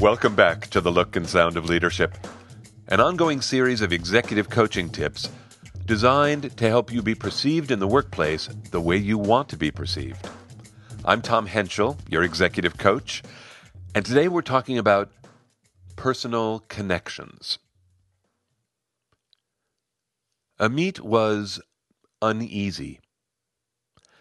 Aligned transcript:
Welcome 0.00 0.34
back 0.34 0.68
to 0.68 0.80
The 0.80 0.90
Look 0.90 1.14
and 1.16 1.28
Sound 1.28 1.58
of 1.58 1.66
Leadership, 1.66 2.16
an 2.88 3.00
ongoing 3.00 3.42
series 3.42 3.82
of 3.82 3.92
executive 3.92 4.48
coaching 4.48 4.88
tips 4.88 5.28
designed 5.84 6.56
to 6.56 6.68
help 6.70 6.90
you 6.90 7.02
be 7.02 7.14
perceived 7.14 7.70
in 7.70 7.80
the 7.80 7.86
workplace 7.86 8.48
the 8.70 8.80
way 8.80 8.96
you 8.96 9.18
want 9.18 9.50
to 9.50 9.58
be 9.58 9.70
perceived. 9.70 10.26
I'm 11.04 11.20
Tom 11.20 11.44
Henschel, 11.44 11.98
your 12.08 12.22
executive 12.22 12.78
coach, 12.78 13.22
and 13.94 14.02
today 14.02 14.26
we're 14.26 14.40
talking 14.40 14.78
about 14.78 15.12
personal 15.96 16.60
connections. 16.68 17.58
Amit 20.58 21.00
was 21.00 21.60
uneasy 22.22 23.00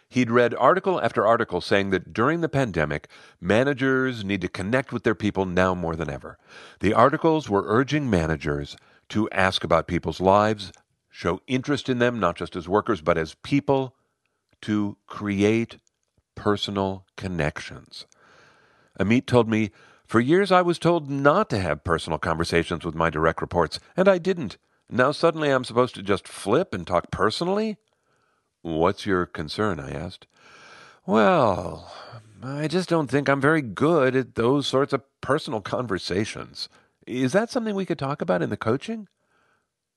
He'd 0.09 0.31
read 0.31 0.55
article 0.55 0.99
after 0.99 1.25
article 1.25 1.61
saying 1.61 1.91
that 1.91 2.13
during 2.13 2.41
the 2.41 2.49
pandemic, 2.49 3.07
managers 3.39 4.25
need 4.25 4.41
to 4.41 4.47
connect 4.47 4.91
with 4.91 5.03
their 5.03 5.13
people 5.13 5.45
now 5.45 5.75
more 5.75 5.95
than 5.95 6.09
ever. 6.09 6.39
The 6.79 6.95
articles 6.95 7.47
were 7.47 7.63
urging 7.67 8.09
managers 8.09 8.75
to 9.09 9.29
ask 9.29 9.63
about 9.63 9.87
people's 9.87 10.19
lives, 10.19 10.71
show 11.09 11.41
interest 11.45 11.89
in 11.89 11.99
them, 11.99 12.19
not 12.19 12.35
just 12.35 12.55
as 12.55 12.67
workers, 12.67 13.01
but 13.01 13.19
as 13.19 13.35
people, 13.43 13.95
to 14.61 14.97
create 15.05 15.77
personal 16.33 17.05
connections. 17.15 18.07
Amit 18.99 19.27
told 19.27 19.47
me, 19.47 19.69
For 20.07 20.19
years 20.19 20.51
I 20.51 20.63
was 20.63 20.79
told 20.79 21.07
not 21.07 21.51
to 21.51 21.59
have 21.59 21.83
personal 21.83 22.17
conversations 22.17 22.83
with 22.83 22.95
my 22.95 23.11
direct 23.11 23.41
reports, 23.41 23.79
and 23.95 24.07
I 24.07 24.17
didn't. 24.17 24.57
Now 24.89 25.11
suddenly 25.11 25.51
I'm 25.51 25.63
supposed 25.63 25.93
to 25.95 26.01
just 26.01 26.27
flip 26.27 26.73
and 26.73 26.87
talk 26.87 27.11
personally? 27.11 27.77
What's 28.61 29.05
your 29.05 29.25
concern? 29.25 29.79
I 29.79 29.91
asked. 29.91 30.27
Well, 31.05 31.91
I 32.43 32.67
just 32.67 32.89
don't 32.89 33.09
think 33.09 33.29
I'm 33.29 33.41
very 33.41 33.61
good 33.61 34.15
at 34.15 34.35
those 34.35 34.67
sorts 34.67 34.93
of 34.93 35.03
personal 35.21 35.61
conversations. 35.75 36.69
Is 37.07 37.33
that 37.33 37.49
something 37.49 37.75
we 37.75 37.85
could 37.85 37.99
talk 37.99 38.21
about 38.21 38.41
in 38.41 38.49
the 38.49 38.57
coaching? 38.57 39.07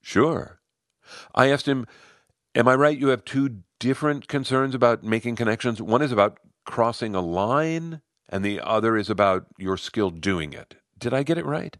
Sure. 0.00 0.60
I 1.34 1.50
asked 1.50 1.66
him, 1.66 1.86
Am 2.54 2.68
I 2.68 2.74
right? 2.74 2.98
You 2.98 3.08
have 3.08 3.24
two 3.24 3.62
different 3.78 4.28
concerns 4.28 4.74
about 4.74 5.02
making 5.02 5.36
connections. 5.36 5.80
One 5.80 6.02
is 6.02 6.12
about 6.12 6.38
crossing 6.64 7.14
a 7.14 7.20
line, 7.20 8.02
and 8.28 8.44
the 8.44 8.60
other 8.60 8.96
is 8.96 9.08
about 9.08 9.46
your 9.58 9.76
skill 9.76 10.10
doing 10.10 10.52
it. 10.52 10.76
Did 10.98 11.14
I 11.14 11.22
get 11.22 11.38
it 11.38 11.46
right? 11.46 11.76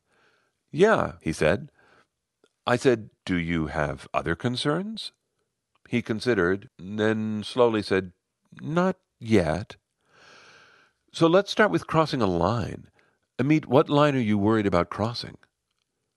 Yeah, 0.70 1.12
he 1.20 1.32
said. 1.32 1.70
I 2.66 2.76
said, 2.76 3.10
Do 3.24 3.36
you 3.36 3.66
have 3.66 4.08
other 4.14 4.34
concerns? 4.34 5.12
He 5.92 6.00
considered, 6.00 6.70
then 6.78 7.42
slowly 7.44 7.82
said, 7.82 8.12
Not 8.62 8.96
yet. 9.20 9.76
So 11.12 11.26
let's 11.26 11.50
start 11.50 11.70
with 11.70 11.86
crossing 11.86 12.22
a 12.22 12.26
line. 12.26 12.86
Amit, 13.38 13.66
what 13.66 13.90
line 13.90 14.16
are 14.16 14.18
you 14.18 14.38
worried 14.38 14.64
about 14.64 14.88
crossing? 14.88 15.36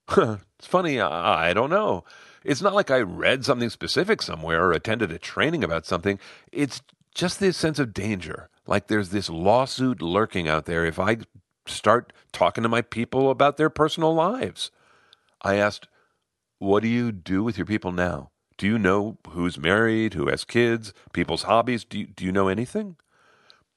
it's 0.18 0.66
funny, 0.66 1.02
I, 1.02 1.50
I 1.50 1.54
don't 1.54 1.70
know. 1.70 2.06
It's 2.46 2.62
not 2.62 2.74
like 2.74 2.90
I 2.90 3.02
read 3.02 3.44
something 3.44 3.70
specific 3.70 4.22
somewhere 4.22 4.64
or 4.64 4.72
attended 4.72 5.12
a 5.12 5.20
training 5.20 5.62
about 5.62 5.86
something. 5.86 6.20
It's 6.54 6.82
just 7.14 7.42
this 7.42 7.58
sense 7.58 7.78
of 7.78 7.94
danger. 7.94 8.50
Like 8.66 8.88
there's 8.88 9.10
this 9.10 9.30
lawsuit 9.30 10.02
lurking 10.02 10.48
out 10.48 10.68
there 10.68 10.86
if 10.86 11.00
I 11.00 11.18
start 11.68 12.14
talking 12.32 12.62
to 12.64 12.70
my 12.70 12.82
people 12.82 13.30
about 13.30 13.58
their 13.58 13.70
personal 13.70 14.16
lives. 14.16 14.72
I 15.42 15.56
asked, 15.56 15.90
What 16.60 16.82
do 16.82 16.88
you 16.88 17.12
do 17.12 17.44
with 17.44 17.58
your 17.58 17.68
people 17.68 17.92
now? 17.92 18.32
Do 18.58 18.68
you 18.68 18.80
know 18.80 19.18
who's 19.30 19.58
married, 19.58 20.14
who 20.14 20.28
has 20.28 20.46
kids, 20.46 20.94
people's 21.14 21.44
hobbies? 21.44 21.84
Do 21.84 22.00
you, 22.00 22.08
do 22.08 22.24
you 22.24 22.32
know 22.32 22.48
anything? 22.48 22.96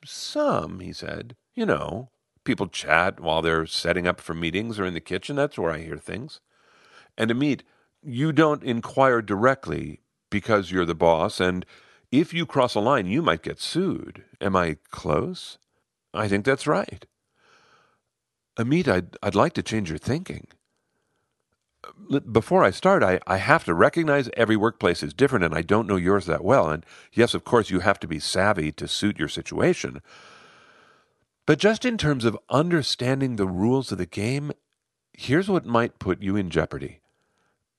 Some, 0.05 0.81
he 0.81 0.93
said. 0.93 1.35
You 1.55 1.67
know, 1.67 2.11
people 2.45 2.69
chat 2.69 3.19
while 3.19 3.43
they're 3.43 3.67
setting 3.67 4.07
up 4.07 4.21
for 4.21 4.35
meetings 4.35 4.79
or 4.79 4.87
in 4.87 4.95
the 4.95 5.01
kitchen. 5.01 5.37
That's 5.37 5.59
where 5.59 5.73
I 5.73 5.79
hear 5.79 5.97
things. 5.99 6.41
And 7.17 7.31
Amit, 7.31 7.63
you 8.03 8.33
don't 8.33 8.63
inquire 8.63 9.21
directly 9.21 10.01
because 10.31 10.71
you're 10.71 10.85
the 10.85 10.95
boss, 10.95 11.41
and 11.41 11.67
if 12.13 12.33
you 12.33 12.47
cross 12.47 12.75
a 12.75 12.81
line, 12.81 13.07
you 13.07 13.23
might 13.23 13.43
get 13.43 13.61
sued. 13.61 14.25
Am 14.41 14.55
I 14.55 14.77
close? 14.91 15.59
I 16.15 16.29
think 16.29 16.45
that's 16.45 16.67
right. 16.67 17.05
Amit, 18.57 18.87
I'd, 18.87 19.17
I'd 19.23 19.35
like 19.35 19.55
to 19.55 19.63
change 19.63 19.89
your 19.89 19.99
thinking 19.99 20.47
before 22.31 22.65
I 22.65 22.71
start, 22.71 23.03
I, 23.03 23.21
I 23.27 23.37
have 23.39 23.65
to 23.65 23.75
recognize 23.75 24.31
every 24.37 24.57
workplace 24.57 25.03
is 25.03 25.15
different 25.15 25.45
and 25.45 25.55
I 25.55 25.63
don't 25.63 25.87
know 25.87 25.97
yours 25.97 26.27
that 26.27 26.45
well. 26.45 26.71
And 26.71 26.85
yes, 27.13 27.35
of 27.35 27.45
course, 27.45 27.71
you 27.71 27.81
have 27.81 28.01
to 28.01 28.09
be 28.09 28.19
savvy 28.19 28.73
to 28.73 28.89
suit 28.89 29.19
your 29.19 29.29
situation. 29.29 30.01
But 31.47 31.59
just 31.59 31.85
in 31.85 31.97
terms 31.97 32.25
of 32.25 32.39
understanding 32.51 33.37
the 33.37 33.47
rules 33.47 33.91
of 33.91 33.99
the 33.99 34.07
game, 34.07 34.53
here's 35.13 35.49
what 35.49 35.65
might 35.65 35.99
put 35.99 36.23
you 36.23 36.37
in 36.37 36.51
jeopardy. 36.51 37.01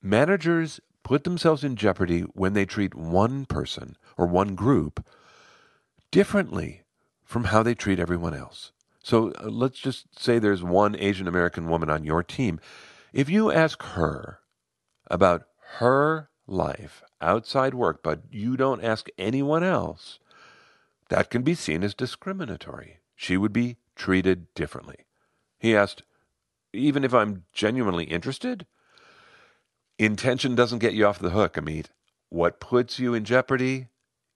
Managers 0.02 0.80
put 1.04 1.24
themselves 1.24 1.64
in 1.64 1.76
jeopardy 1.76 2.22
when 2.22 2.54
they 2.54 2.66
treat 2.66 2.96
one 2.96 3.46
person 3.46 3.96
or 4.18 4.26
one 4.26 4.56
group 4.56 5.06
differently 6.12 6.84
from 7.24 7.46
how 7.46 7.62
they 7.62 7.76
treat 7.76 8.00
everyone 8.00 8.34
else. 8.34 8.72
So 9.04 9.32
uh, 9.34 9.50
let's 9.50 9.80
just 9.80 10.20
say 10.20 10.40
there's 10.40 10.64
one 10.64 10.96
Asian 10.96 11.28
American 11.28 11.70
woman 11.70 11.90
on 11.90 12.04
your 12.04 12.24
team 12.24 12.60
if 13.14 13.30
you 13.30 13.52
ask 13.52 13.82
her 13.84 14.40
about 15.08 15.44
her 15.78 16.30
life 16.48 17.04
outside 17.22 17.74
work, 17.74 18.02
but 18.04 18.22
you 18.32 18.58
don't 18.58 18.84
ask 18.84 19.08
anyone 19.18 19.64
else, 19.64 20.20
that 21.10 21.30
can 21.30 21.42
be 21.42 21.56
seen 21.56 21.84
as 21.84 21.94
discriminatory. 21.94 23.00
She 23.16 23.38
would 23.38 23.54
be 23.54 23.78
treated 23.96 24.54
differently. 24.54 25.06
He 25.58 25.76
asked, 25.76 26.04
even 26.72 27.04
if 27.04 27.14
I'm 27.14 27.46
genuinely 27.52 28.06
interested? 28.06 28.66
Intention 29.98 30.56
doesn't 30.56 30.80
get 30.80 30.94
you 30.94 31.06
off 31.06 31.20
the 31.20 31.32
hook, 31.32 31.56
Amit. 31.56 31.88
What 32.30 32.60
puts 32.60 33.00
you 33.00 33.14
in 33.14 33.26
jeopardy 33.26 33.88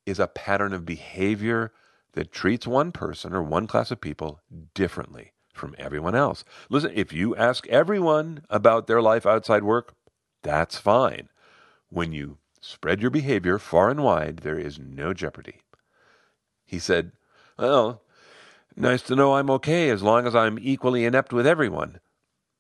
is 0.06 0.20
a 0.20 0.28
pattern 0.28 0.74
of 0.74 0.86
behavior 0.86 1.72
that 2.14 2.32
treats 2.32 2.68
one 2.68 2.92
person 2.92 3.34
or 3.34 3.42
one 3.42 3.68
class 3.68 3.92
of 3.92 4.02
people 4.02 4.42
differently 4.74 5.33
from 5.54 5.76
everyone 5.78 6.16
else. 6.16 6.44
Listen, 6.70 6.92
if 6.94 7.14
you 7.14 7.36
ask 7.36 7.68
everyone 7.68 8.44
about 8.50 8.88
their 8.88 9.02
life 9.02 9.26
outside 9.26 9.64
work, 9.64 9.94
that's 10.42 10.78
fine. 10.78 11.30
When 11.90 12.12
you 12.12 12.38
spread 12.60 13.02
your 13.02 13.12
behavior 13.12 13.60
far 13.60 13.90
and 13.90 14.04
wide, 14.04 14.38
there 14.38 14.58
is 14.58 14.80
no 14.80 15.14
jeopardy. 15.14 15.62
He 16.66 16.80
said, 16.80 17.12
Well, 17.58 18.02
nice 18.76 19.04
to 19.04 19.16
know 19.16 19.36
I'm 19.36 19.50
okay 19.52 19.90
as 19.90 20.02
long 20.02 20.26
as 20.26 20.36
I'm 20.36 20.58
equally 20.60 21.06
inept 21.06 21.32
with 21.32 21.46
everyone. 21.46 22.00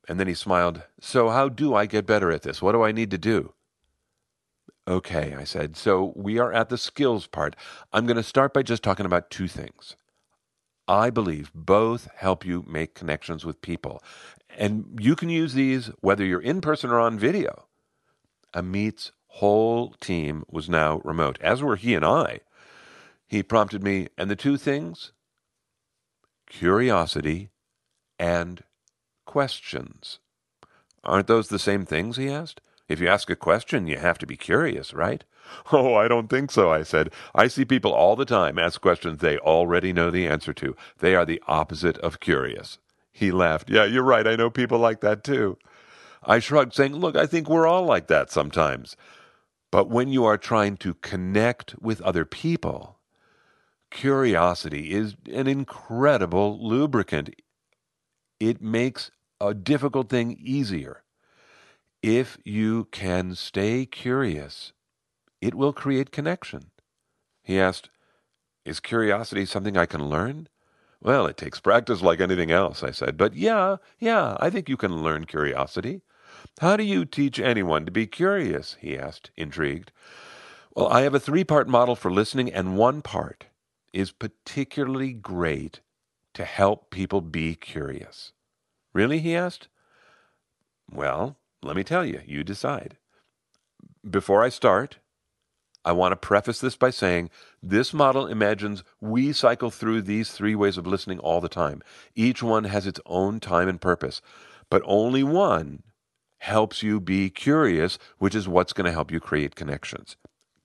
And 0.08 0.20
then 0.20 0.28
he 0.28 0.34
smiled, 0.34 0.84
So 1.00 1.30
how 1.30 1.50
do 1.50 1.74
I 1.74 1.86
get 1.86 2.06
better 2.06 2.32
at 2.32 2.44
this? 2.44 2.62
What 2.62 2.74
do 2.74 2.84
I 2.84 2.92
need 2.92 3.12
to 3.12 3.18
do? 3.18 3.53
Okay, 4.88 5.34
I 5.34 5.46
said. 5.46 5.78
So 5.78 6.12
we 6.16 6.40
are 6.40 6.52
at 6.52 6.70
the 6.70 6.78
skills 6.78 7.26
part. 7.26 7.56
I'm 7.94 8.06
going 8.06 8.18
to 8.18 8.24
start 8.24 8.53
by 8.53 8.64
just 8.64 8.84
talking 8.84 9.06
about 9.06 9.30
two 9.30 9.48
things. 9.48 9.96
I 10.88 11.10
believe 11.10 11.52
both 11.54 12.10
help 12.16 12.46
you 12.46 12.64
make 12.68 12.96
connections 12.96 13.46
with 13.46 13.62
people. 13.62 14.04
And 14.58 14.98
you 15.00 15.16
can 15.16 15.30
use 15.30 15.54
these 15.54 15.88
whether 16.02 16.26
you're 16.26 16.42
in 16.42 16.62
person 16.62 16.90
or 16.92 17.00
on 17.00 17.18
video. 17.18 17.68
Amit's 18.54 19.12
whole 19.28 19.96
team 20.00 20.44
was 20.50 20.70
now 20.70 21.02
remote, 21.04 21.40
as 21.42 21.64
were 21.64 21.76
he 21.76 21.96
and 21.96 22.06
I. 22.06 22.42
He 23.26 23.42
prompted 23.42 23.84
me, 23.84 24.10
and 24.18 24.30
the 24.30 24.36
two 24.36 24.58
things 24.58 25.12
curiosity 26.48 27.50
and 28.20 28.64
questions. 29.26 30.20
Aren't 31.04 31.28
those 31.28 31.48
the 31.48 31.58
same 31.58 31.86
things? 31.86 32.18
he 32.18 32.30
asked. 32.30 32.62
If 32.88 33.00
you 33.00 33.08
ask 33.08 33.30
a 33.30 33.36
question, 33.36 33.88
you 33.88 33.98
have 33.98 34.20
to 34.20 34.28
be 34.28 34.38
curious, 34.38 34.94
right? 34.94 35.24
Oh, 35.72 35.96
I 35.96 36.08
don't 36.08 36.30
think 36.30 36.52
so, 36.52 36.72
I 36.72 36.84
said. 36.84 37.12
I 37.34 37.48
see 37.48 37.66
people 37.66 37.94
all 37.94 38.16
the 38.16 38.26
time 38.26 38.59
ask 38.59 38.81
questions 38.81 39.20
they 39.20 39.38
already 39.38 39.94
know 39.94 40.12
the 40.12 40.28
answer 40.28 40.54
to. 40.54 40.76
They 41.00 41.16
are 41.16 41.26
the 41.26 41.42
opposite 41.48 41.98
of 42.00 42.20
curious. 42.20 42.78
He 43.12 43.32
laughed. 43.32 43.70
Yeah, 43.70 43.85
you're 43.85 44.03
right. 44.03 44.28
I 44.28 44.35
know 44.35 44.50
people 44.50 44.79
like 44.79 45.02
that 45.02 45.23
too. 45.23 45.58
I 46.23 46.40
shrugged, 46.40 46.73
saying, 46.73 46.96
Look, 46.96 47.16
I 47.16 47.26
think 47.26 47.50
we're 47.50 47.67
all 47.67 47.85
like 47.85 48.08
that 48.08 48.32
sometimes. 48.32 48.96
But 49.72 49.90
when 49.90 50.08
you 50.09 50.26
are 50.26 50.38
trying 50.38 50.78
to 50.78 50.96
connect 50.96 51.76
with 51.82 52.02
other 52.02 52.26
people, 52.26 53.00
curiosity 53.91 54.91
is 54.91 55.16
an 55.32 55.47
incredible 55.47 56.59
lubricant. 56.62 57.29
It 58.40 58.62
makes 58.62 59.12
a 59.40 59.53
difficult 59.53 60.09
thing 60.09 60.38
easier. 60.40 61.03
If 62.02 62.38
you 62.44 62.85
can 62.91 63.35
stay 63.35 63.85
curious, 63.85 64.73
it 65.43 65.53
will 65.55 65.73
create 65.73 66.11
connection. 66.11 66.72
He 67.43 67.59
asked, 67.59 67.90
Is 68.63 68.79
curiosity 68.79 69.45
something 69.45 69.75
I 69.75 69.85
can 69.85 70.09
learn? 70.09 70.47
Well, 71.01 71.25
it 71.25 71.35
takes 71.35 71.59
practice 71.59 72.01
like 72.01 72.22
anything 72.22 72.49
else, 72.49 72.81
I 72.81 72.91
said. 72.91 73.17
But 73.17 73.35
yeah, 73.35 73.75
yeah, 73.99 74.37
I 74.40 74.49
think 74.49 74.69
you 74.69 74.78
can 74.78 75.03
learn 75.03 75.25
curiosity. 75.25 76.01
How 76.61 76.78
do 76.78 76.84
you 76.84 77.03
teach 77.03 77.40
anyone 77.40 77.85
to 77.85 77.91
be 77.91 78.07
curious? 78.07 78.78
he 78.79 78.97
asked, 78.97 79.31
intrigued. 79.35 79.91
Well, 80.73 80.87
I 80.87 81.01
have 81.01 81.13
a 81.13 81.19
three 81.19 81.43
part 81.43 81.67
model 81.67 81.97
for 81.97 82.09
listening, 82.09 82.51
and 82.51 82.78
one 82.78 83.01
part 83.01 83.47
is 83.91 84.13
particularly 84.13 85.11
great 85.11 85.81
to 86.35 86.45
help 86.45 86.90
people 86.90 87.19
be 87.19 87.53
curious. 87.55 88.31
Really? 88.93 89.19
he 89.19 89.35
asked. 89.35 89.67
Well, 90.90 91.35
let 91.61 91.75
me 91.75 91.84
tell 91.84 92.05
you, 92.05 92.22
you 92.25 92.45
decide. 92.45 92.97
Before 94.09 94.41
I 94.41 94.47
start, 94.47 94.99
I 95.85 95.91
want 95.91 96.14
to 96.14 96.16
preface 96.16 96.59
this 96.59 96.76
by 96.76 96.91
saying 96.91 97.30
this 97.62 97.94
model 97.94 98.26
imagines 98.28 98.84
we 99.02 99.34
cycle 99.34 99.70
through 99.70 100.03
these 100.03 100.32
three 100.32 100.56
ways 100.56 100.78
of 100.78 100.88
listening 100.88 101.20
all 101.20 101.41
the 101.41 101.50
time. 101.50 101.82
Each 102.16 102.41
one 102.41 102.64
has 102.66 102.88
its 102.88 103.02
own 103.06 103.40
time 103.40 103.68
and 103.68 103.82
purpose, 103.82 104.22
but 104.70 104.82
only 104.85 105.24
one 105.24 105.84
helps 106.40 106.84
you 106.84 107.00
be 107.00 107.30
curious, 107.30 107.97
which 108.18 108.35
is 108.35 108.47
what's 108.47 108.74
going 108.74 108.85
to 108.85 108.91
help 108.91 109.12
you 109.12 109.20
create 109.20 109.56
connections. 109.56 110.16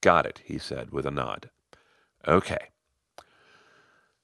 Got 0.00 0.26
it, 0.26 0.40
he 0.44 0.58
said 0.58 0.90
with 0.90 1.06
a 1.06 1.10
nod. 1.10 1.50
Okay. 2.26 2.70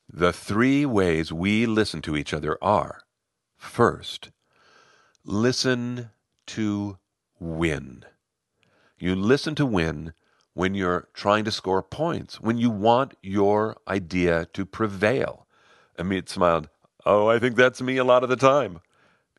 The 0.08 0.32
three 0.32 0.86
ways 0.86 1.32
we 1.32 1.66
listen 1.66 2.02
to 2.02 2.16
each 2.16 2.32
other 2.32 2.56
are 2.62 3.02
first, 3.56 4.30
listen 5.24 6.10
to 6.46 6.98
win. 7.40 8.04
You 8.98 9.16
listen 9.16 9.54
to 9.56 9.66
win 9.66 10.12
when 10.54 10.74
you're 10.74 11.08
trying 11.12 11.44
to 11.44 11.50
score 11.50 11.82
points, 11.82 12.40
when 12.40 12.58
you 12.58 12.70
want 12.70 13.14
your 13.22 13.76
idea 13.86 14.46
to 14.52 14.64
prevail. 14.64 15.46
Amit 15.98 16.28
smiled. 16.28 16.68
Oh, 17.04 17.26
I 17.26 17.38
think 17.38 17.56
that's 17.56 17.82
me 17.82 17.96
a 17.96 18.04
lot 18.04 18.22
of 18.22 18.30
the 18.30 18.36
time. 18.36 18.80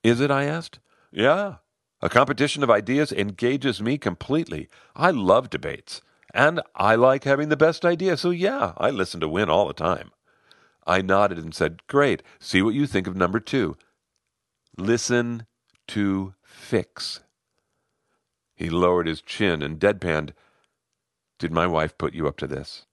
Is 0.04 0.20
it? 0.20 0.30
I 0.30 0.44
asked. 0.44 0.80
Yeah. 1.12 1.56
A 2.02 2.10
competition 2.10 2.62
of 2.62 2.70
ideas 2.70 3.12
engages 3.12 3.82
me 3.82 3.98
completely. 3.98 4.70
I 4.96 5.12
love 5.12 5.50
debates. 5.50 6.02
And 6.34 6.62
I 6.76 6.96
like 6.96 7.24
having 7.24 7.48
the 7.50 7.58
best 7.58 7.86
idea, 7.86 8.18
so 8.18 8.30
yeah, 8.30 8.74
I 8.78 8.90
listen 8.90 9.22
to 9.22 9.28
win 9.30 9.50
all 9.50 9.68
the 9.68 9.74
time. 9.74 10.12
I 10.86 11.02
nodded 11.02 11.38
and 11.38 11.56
said, 11.56 11.88
Great. 11.88 12.22
See 12.40 12.62
what 12.62 12.76
you 12.76 12.86
think 12.86 13.08
of 13.08 13.16
number 13.16 13.40
two. 13.40 13.78
Listen 14.78 15.46
to 15.88 16.36
fix. 16.44 17.22
He 18.56 18.70
lowered 18.70 19.08
his 19.08 19.22
chin 19.22 19.62
and 19.62 19.80
deadpanned, 19.80 20.34
Did 21.38 21.52
my 21.52 21.68
wife 21.68 21.98
put 21.98 22.14
you 22.14 22.28
up 22.28 22.38
to 22.38 22.48
this? 22.48 22.86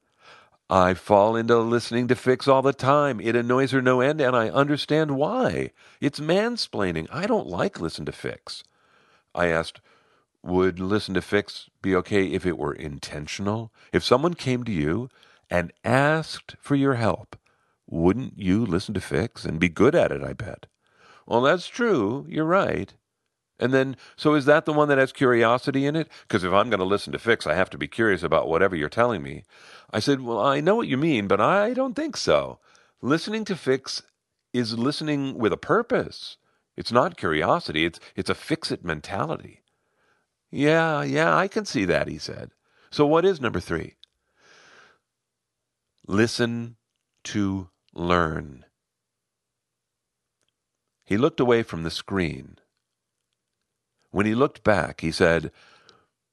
I 0.69 0.94
fall 0.94 1.37
into 1.37 1.59
listening 1.59 2.09
to 2.09 2.17
Fix 2.17 2.49
all 2.49 2.62
the 2.62 2.73
time. 2.73 3.21
It 3.21 3.37
annoys 3.37 3.73
her 3.73 3.83
no 3.83 4.00
end, 4.00 4.21
and 4.21 4.35
I 4.35 4.49
understand 4.49 5.17
why. 5.17 5.71
It's 6.00 6.19
mansplaining. 6.19 7.09
I 7.12 7.27
don't 7.27 7.47
like 7.47 7.81
listen 7.81 8.06
to 8.06 8.12
Fix. 8.12 8.65
I 9.35 9.49
asked, 9.49 9.81
would 10.43 10.81
listen 10.81 11.15
to 11.15 11.23
Fix 11.23 11.69
be 11.83 11.94
okay 11.97 12.27
if 12.27 12.47
it 12.47 12.59
were 12.59 12.73
intentional? 12.73 13.71
If 13.93 14.03
someone 14.03 14.35
came 14.35 14.65
to 14.65 14.73
you 14.73 15.09
and 15.50 15.73
asked 15.85 16.56
for 16.59 16.75
your 16.75 16.94
help, 16.94 17.37
wouldn't 17.87 18.39
you 18.39 18.65
listen 18.65 18.94
to 18.94 19.00
Fix 19.00 19.44
and 19.44 19.61
be 19.61 19.69
good 19.69 19.94
at 19.94 20.11
it, 20.11 20.23
I 20.23 20.33
bet? 20.33 20.67
Well, 21.27 21.43
that's 21.43 21.69
true. 21.69 22.27
You're 22.29 22.44
right. 22.44 22.94
And 23.62 23.73
then, 23.73 23.97
so 24.17 24.35
is 24.35 24.44
that 24.47 24.64
the 24.64 24.73
one 24.73 24.88
that 24.88 24.99
has 24.99 25.12
curiosity 25.12 25.87
in 25.87 25.94
it? 25.94 26.09
Because 26.26 26.43
if 26.43 26.53
I'm 26.53 26.69
going 26.69 26.81
to 26.81 26.85
listen 26.85 27.12
to 27.12 27.19
Fix, 27.20 27.47
I 27.47 27.55
have 27.55 27.70
to 27.70 27.79
be 27.79 27.87
curious 27.87 28.25
about 28.25 28.49
whatever 28.49 28.75
you're 28.75 28.88
telling 28.88 29.23
me. 29.23 29.44
I 29.93 30.00
said, 30.00 30.20
Well, 30.20 30.41
I 30.41 30.61
know 30.61 30.75
what 30.75 30.88
you 30.88 30.97
mean, 30.97 31.29
but 31.29 31.41
I 31.41 31.73
don't 31.73 31.94
think 31.94 32.17
so. 32.17 32.59
Listening 33.00 33.44
to 33.44 33.55
Fix 33.55 34.03
is 34.53 34.76
listening 34.76 35.38
with 35.38 35.53
a 35.53 35.56
purpose. 35.56 36.38
It's 36.76 36.91
not 36.91 37.17
curiosity, 37.17 37.85
it's, 37.85 38.00
it's 38.17 38.31
a 38.31 38.35
fix 38.35 38.73
it 38.73 38.85
mentality. 38.85 39.62
Yeah, 40.50 41.05
yeah, 41.05 41.37
I 41.37 41.47
can 41.47 41.65
see 41.65 41.85
that, 41.85 42.08
he 42.08 42.19
said. 42.19 42.50
So, 42.91 43.06
what 43.06 43.25
is 43.25 43.41
number 43.41 43.61
three? 43.61 43.94
Listen 46.08 46.79
to 47.25 47.69
learn. 47.94 48.65
He 51.05 51.17
looked 51.17 51.38
away 51.38 51.62
from 51.62 51.85
the 51.85 51.91
screen. 51.93 52.58
When 54.12 54.26
he 54.26 54.35
looked 54.35 54.62
back, 54.62 55.00
he 55.00 55.11
said, 55.11 55.50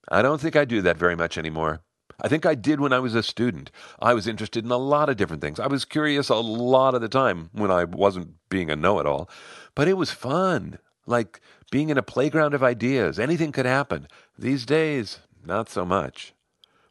I 0.10 0.22
don't 0.22 0.40
think 0.40 0.56
I 0.56 0.66
do 0.66 0.81
that 0.84 0.98
very 0.98 1.16
much 1.16 1.38
anymore. 1.38 1.81
I 2.22 2.28
think 2.28 2.46
I 2.46 2.54
did 2.54 2.81
when 2.81 2.94
I 2.94 3.00
was 3.00 3.16
a 3.16 3.24
student. 3.24 3.72
I 4.02 4.14
was 4.14 4.28
interested 4.28 4.66
in 4.66 4.72
a 4.72 4.78
lot 4.78 5.10
of 5.10 5.18
different 5.18 5.42
things. 5.42 5.60
I 5.60 5.68
was 5.68 5.86
curious 5.86 6.30
a 6.30 6.36
lot 6.36 6.94
of 6.94 7.02
the 7.02 7.10
time 7.10 7.50
when 7.54 7.72
I 7.72 7.86
wasn't 7.86 8.36
being 8.50 8.70
a 8.70 8.76
know 8.76 9.00
it 9.00 9.06
all. 9.06 9.30
But 9.74 9.88
it 9.88 9.98
was 9.98 10.12
fun 10.12 10.80
like 11.08 11.42
being 11.72 11.90
in 11.90 11.98
a 11.98 12.04
playground 12.04 12.54
of 12.54 12.64
ideas. 12.64 13.18
Anything 13.18 13.52
could 13.52 13.66
happen. 13.66 14.08
These 14.38 14.66
days, 14.66 15.20
not 15.46 15.70
so 15.70 15.86
much. 15.86 16.34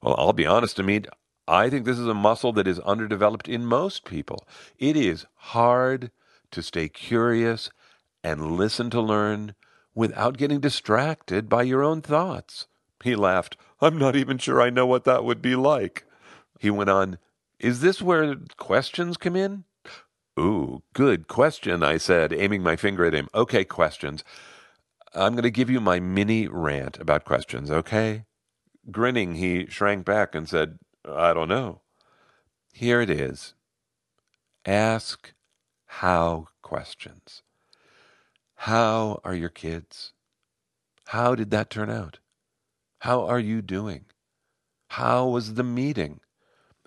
Well, 0.02 0.14
I'll 0.16 0.32
be 0.32 0.46
honest, 0.46 0.78
Amit. 0.78 1.06
I 1.46 1.70
think 1.70 1.84
this 1.84 1.98
is 1.98 2.06
a 2.06 2.14
muscle 2.14 2.52
that 2.54 2.68
is 2.68 2.78
underdeveloped 2.80 3.48
in 3.48 3.64
most 3.64 4.04
people. 4.04 4.46
It 4.78 4.96
is 4.96 5.26
hard 5.34 6.10
to 6.50 6.62
stay 6.62 6.88
curious 6.88 7.70
and 8.22 8.52
listen 8.52 8.90
to 8.90 9.00
learn 9.00 9.54
without 9.94 10.36
getting 10.36 10.60
distracted 10.60 11.48
by 11.48 11.62
your 11.62 11.82
own 11.82 12.02
thoughts. 12.02 12.66
He 13.02 13.14
laughed. 13.14 13.56
I'm 13.80 13.98
not 13.98 14.16
even 14.16 14.38
sure 14.38 14.60
I 14.60 14.70
know 14.70 14.86
what 14.86 15.04
that 15.04 15.24
would 15.24 15.40
be 15.40 15.54
like. 15.54 16.04
He 16.58 16.70
went 16.70 16.90
on, 16.90 17.18
Is 17.60 17.80
this 17.80 18.02
where 18.02 18.36
questions 18.56 19.16
come 19.16 19.36
in? 19.36 19.64
Ooh, 20.38 20.82
good 20.92 21.26
question, 21.26 21.82
I 21.82 21.96
said, 21.96 22.32
aiming 22.32 22.62
my 22.62 22.76
finger 22.76 23.04
at 23.04 23.14
him. 23.14 23.28
Okay, 23.34 23.64
questions. 23.64 24.22
I'm 25.14 25.32
going 25.32 25.42
to 25.42 25.50
give 25.50 25.70
you 25.70 25.80
my 25.80 25.98
mini 25.98 26.46
rant 26.46 26.98
about 26.98 27.24
questions, 27.24 27.70
okay? 27.70 28.24
Grinning, 28.90 29.34
he 29.34 29.66
shrank 29.66 30.04
back 30.04 30.34
and 30.34 30.48
said, 30.48 30.78
I 31.04 31.32
don't 31.32 31.48
know. 31.48 31.80
Here 32.72 33.00
it 33.00 33.10
is. 33.10 33.54
Ask 34.64 35.32
how 35.86 36.46
questions. 36.62 37.42
How 38.62 39.20
are 39.22 39.36
your 39.36 39.50
kids? 39.50 40.12
How 41.06 41.36
did 41.36 41.52
that 41.52 41.70
turn 41.70 41.90
out? 41.90 42.18
How 43.02 43.24
are 43.24 43.38
you 43.38 43.62
doing? 43.62 44.06
How 44.90 45.28
was 45.28 45.54
the 45.54 45.62
meeting? 45.62 46.18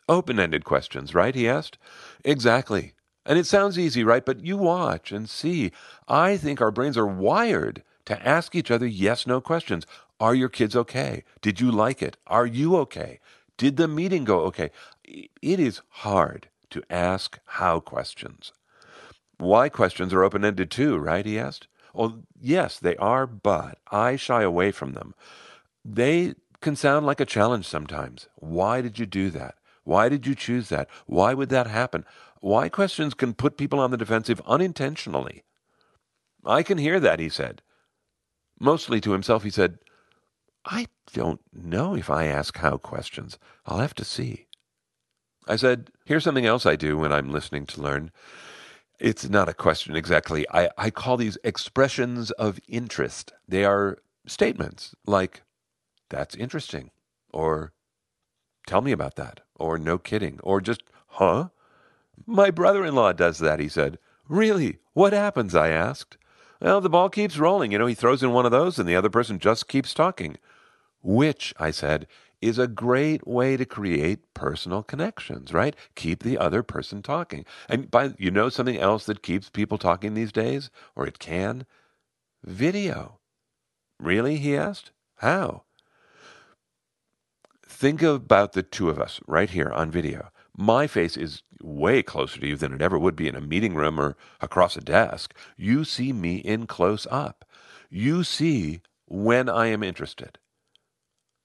Open 0.10 0.38
ended 0.38 0.66
questions, 0.66 1.16
right? 1.16 1.34
He 1.34 1.48
asked. 1.48 1.78
Exactly. 2.26 2.94
And 3.26 3.40
it 3.40 3.46
sounds 3.46 3.80
easy, 3.80 4.04
right? 4.04 4.26
But 4.26 4.46
you 4.46 4.58
watch 4.58 5.14
and 5.14 5.30
see. 5.30 5.72
I 6.10 6.36
think 6.36 6.60
our 6.60 6.72
brains 6.72 6.98
are 6.98 7.08
wired 7.08 7.84
to 8.04 8.28
ask 8.28 8.54
each 8.54 8.70
other 8.70 8.86
yes 8.86 9.26
no 9.26 9.40
questions. 9.40 9.88
Are 10.20 10.36
your 10.36 10.50
kids 10.50 10.76
okay? 10.76 11.24
Did 11.42 11.62
you 11.62 11.72
like 11.72 12.02
it? 12.02 12.18
Are 12.28 12.46
you 12.46 12.76
okay? 12.80 13.22
Did 13.58 13.78
the 13.78 13.88
meeting 13.88 14.26
go 14.26 14.42
okay? 14.42 14.72
It 15.06 15.60
is 15.60 15.82
hard 15.88 16.50
to 16.72 16.84
ask 16.90 17.40
how 17.46 17.80
questions. 17.80 18.52
Why 19.42 19.70
questions 19.70 20.14
are 20.14 20.24
open 20.24 20.46
ended 20.46 20.70
too, 20.70 20.98
right? 20.98 21.26
He 21.26 21.40
asked. 21.40 21.68
Well, 21.96 22.22
yes, 22.40 22.78
they 22.78 22.96
are, 22.98 23.26
but 23.26 23.80
I 23.92 24.16
shy 24.16 24.44
away 24.44 24.72
from 24.72 24.94
them. 24.94 25.16
They 25.84 26.36
can 26.62 26.76
sound 26.76 27.08
like 27.08 27.20
a 27.20 27.26
challenge 27.26 27.66
sometimes. 27.68 28.30
Why 28.36 28.82
did 28.82 29.00
you 29.00 29.08
do 29.08 29.32
that? 29.32 29.56
Why 29.84 30.10
did 30.10 30.28
you 30.28 30.36
choose 30.36 30.70
that? 30.70 30.88
Why 31.08 31.34
would 31.34 31.50
that 31.50 31.66
happen? 31.66 32.06
Why 32.40 32.70
questions 32.70 33.16
can 33.16 33.34
put 33.34 33.58
people 33.58 33.80
on 33.80 33.90
the 33.90 33.98
defensive 33.98 34.42
unintentionally. 34.46 35.44
I 36.46 36.62
can 36.62 36.78
hear 36.78 37.00
that, 37.00 37.20
he 37.20 37.30
said. 37.30 37.64
Mostly 38.60 39.02
to 39.02 39.12
himself, 39.12 39.42
he 39.42 39.50
said, 39.50 39.80
I 40.66 40.86
don't 41.14 41.42
know 41.52 41.96
if 41.96 42.12
I 42.12 42.26
ask 42.26 42.58
how 42.60 42.78
questions. 42.78 43.40
I'll 43.66 43.80
have 43.80 43.96
to 43.96 44.06
see. 44.06 44.46
I 45.48 45.56
said, 45.56 45.90
Here's 46.06 46.24
something 46.24 46.46
else 46.46 46.68
I 46.68 46.76
do 46.76 46.96
when 46.96 47.12
I'm 47.12 47.32
listening 47.32 47.66
to 47.68 47.82
learn. 47.82 48.12
It's 49.02 49.28
not 49.28 49.50
a 49.50 49.56
question 49.56 49.96
exactly. 49.96 50.46
I, 50.54 50.70
I 50.78 50.92
call 50.92 51.18
these 51.18 51.40
expressions 51.44 52.30
of 52.30 52.60
interest. 52.68 53.34
They 53.48 53.66
are 53.66 53.98
statements 54.28 54.94
like, 55.08 55.42
That's 56.12 56.36
interesting, 56.36 56.92
or 57.34 57.74
Tell 58.68 58.82
me 58.82 58.92
about 58.92 59.16
that, 59.16 59.40
or 59.56 59.80
No 59.80 59.98
kidding, 59.98 60.40
or 60.44 60.62
just, 60.62 60.84
Huh? 61.08 61.50
My 62.28 62.52
brother 62.52 62.86
in 62.86 62.94
law 62.94 63.12
does 63.12 63.40
that, 63.40 63.60
he 63.60 63.68
said. 63.68 63.98
Really? 64.30 64.78
What 64.94 65.14
happens? 65.14 65.56
I 65.56 65.70
asked. 65.70 66.18
Well, 66.62 66.80
the 66.80 66.88
ball 66.88 67.10
keeps 67.10 67.40
rolling. 67.40 67.72
You 67.72 67.80
know, 67.80 67.88
he 67.88 67.96
throws 67.96 68.22
in 68.22 68.34
one 68.34 68.46
of 68.46 68.52
those 68.52 68.78
and 68.78 68.88
the 68.88 68.96
other 68.96 69.10
person 69.10 69.40
just 69.40 69.68
keeps 69.68 69.96
talking. 69.96 70.38
Which, 71.02 71.56
I 71.58 71.72
said, 71.72 72.06
is 72.42 72.58
a 72.58 72.68
great 72.68 73.28
way 73.28 73.58
to 73.58 73.66
create 73.66 74.34
personal 74.34 74.84
connections, 74.84 75.54
right? 75.54 75.76
Keep 75.96 76.24
the 76.24 76.38
other 76.38 76.64
person 76.64 77.02
talking. 77.02 77.46
And 77.70 77.90
by 77.90 78.14
you 78.18 78.32
know 78.32 78.50
something 78.50 78.78
else 78.78 79.06
that 79.06 79.24
keeps 79.24 79.50
people 79.50 79.78
talking 79.78 80.14
these 80.14 80.32
days, 80.32 80.70
or 80.96 81.06
it 81.08 81.20
can? 81.20 81.66
Video. 82.44 83.20
Really? 84.00 84.38
he 84.38 84.56
asked. 84.56 84.92
How? 85.18 85.64
Think 87.68 88.02
about 88.02 88.54
the 88.54 88.64
two 88.64 88.90
of 88.90 89.00
us 89.00 89.20
right 89.28 89.50
here 89.50 89.70
on 89.70 89.92
video 89.92 90.32
my 90.58 90.88
face 90.88 91.18
is 91.18 91.44
way 91.62 92.04
closer 92.04 92.40
to 92.40 92.48
you 92.48 92.56
than 92.56 92.74
it 92.74 92.82
ever 92.82 92.98
would 93.00 93.16
be 93.16 93.28
in 93.28 93.36
a 93.36 93.42
meeting 93.42 93.76
room 93.76 94.00
or 94.00 94.18
across 94.40 94.76
a 94.76 94.82
desk. 94.82 95.34
You 95.58 95.84
see 95.84 96.14
me 96.14 96.38
in 96.38 96.68
close 96.68 97.08
up. 97.10 97.46
You 97.90 98.24
see 98.24 98.82
when 99.08 99.50
I 99.50 99.68
am 99.68 99.84
interested. 99.84 100.38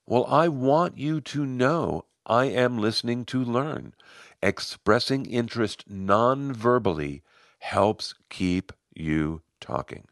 Well, 0.06 0.24
I 0.26 0.48
want 0.48 0.96
you 0.98 1.20
to 1.20 1.44
know 1.44 2.04
I 2.24 2.44
am 2.44 2.78
listening 2.78 3.24
to 3.26 3.42
learn. 3.42 3.94
Expressing 4.42 5.26
interest 5.26 5.84
non 5.88 6.52
verbally 6.52 7.22
helps 7.58 8.14
keep 8.30 8.72
you 8.94 9.42
talking. 9.60 10.06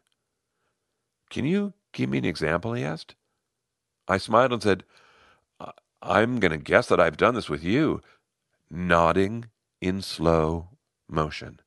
Can 1.29 1.45
you 1.45 1.73
give 1.93 2.09
me 2.09 2.17
an 2.17 2.25
example? 2.25 2.73
he 2.73 2.83
asked. 2.83 3.15
I 4.07 4.17
smiled 4.17 4.53
and 4.53 4.61
said, 4.61 4.83
I'm 6.01 6.39
going 6.39 6.51
to 6.51 6.57
guess 6.57 6.87
that 6.87 6.99
I've 6.99 7.17
done 7.17 7.33
this 7.33 7.49
with 7.49 7.63
you, 7.63 8.01
nodding 8.69 9.45
in 9.81 10.01
slow 10.01 10.69
motion. 11.07 11.59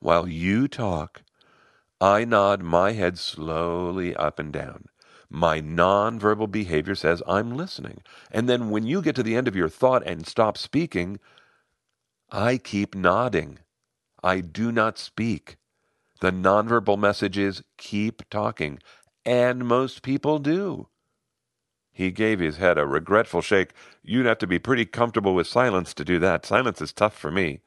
While 0.00 0.26
you 0.26 0.66
talk, 0.66 1.22
I 2.00 2.24
nod 2.24 2.62
my 2.62 2.92
head 2.92 3.18
slowly 3.18 4.16
up 4.16 4.38
and 4.38 4.52
down. 4.52 4.86
My 5.34 5.60
nonverbal 5.60 6.48
behavior 6.52 6.94
says 6.94 7.20
I'm 7.26 7.56
listening. 7.56 8.02
And 8.30 8.48
then 8.48 8.70
when 8.70 8.86
you 8.86 9.02
get 9.02 9.16
to 9.16 9.22
the 9.24 9.34
end 9.34 9.48
of 9.48 9.56
your 9.56 9.68
thought 9.68 10.06
and 10.06 10.24
stop 10.24 10.56
speaking, 10.56 11.18
I 12.30 12.56
keep 12.56 12.94
nodding. 12.94 13.58
I 14.22 14.40
do 14.40 14.70
not 14.70 14.96
speak. 14.96 15.56
The 16.20 16.30
nonverbal 16.30 17.00
message 17.00 17.36
is 17.36 17.64
keep 17.78 18.22
talking. 18.30 18.78
And 19.26 19.66
most 19.66 20.04
people 20.04 20.38
do. 20.38 20.86
He 21.90 22.12
gave 22.12 22.38
his 22.38 22.58
head 22.58 22.78
a 22.78 22.86
regretful 22.86 23.42
shake. 23.42 23.72
You'd 24.04 24.26
have 24.26 24.38
to 24.38 24.46
be 24.46 24.60
pretty 24.60 24.84
comfortable 24.84 25.34
with 25.34 25.48
silence 25.48 25.94
to 25.94 26.04
do 26.04 26.20
that. 26.20 26.46
Silence 26.46 26.80
is 26.80 26.92
tough 26.92 27.18
for 27.18 27.32
me. 27.32 27.58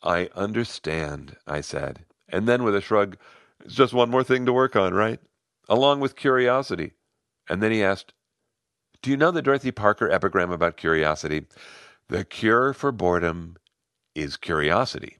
I 0.00 0.28
understand, 0.36 1.38
I 1.44 1.60
said. 1.60 2.04
And 2.28 2.46
then 2.46 2.62
with 2.62 2.76
a 2.76 2.80
shrug, 2.80 3.16
it's 3.64 3.74
just 3.74 3.92
one 3.92 4.10
more 4.10 4.22
thing 4.22 4.46
to 4.46 4.52
work 4.52 4.76
on, 4.76 4.94
right? 4.94 5.18
Along 5.68 6.00
with 6.00 6.16
curiosity. 6.16 6.92
And 7.48 7.62
then 7.62 7.72
he 7.72 7.82
asked, 7.82 8.12
Do 9.02 9.10
you 9.10 9.16
know 9.16 9.30
the 9.30 9.42
Dorothy 9.42 9.70
Parker 9.70 10.10
epigram 10.10 10.50
about 10.50 10.76
curiosity? 10.76 11.46
The 12.08 12.24
cure 12.24 12.72
for 12.72 12.92
boredom 12.92 13.56
is 14.14 14.36
curiosity. 14.36 15.18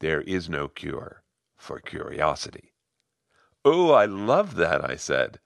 There 0.00 0.22
is 0.22 0.48
no 0.48 0.68
cure 0.68 1.22
for 1.56 1.80
curiosity. 1.80 2.72
Oh, 3.64 3.92
I 3.92 4.06
love 4.06 4.56
that, 4.56 4.88
I 4.88 4.96
said 4.96 5.38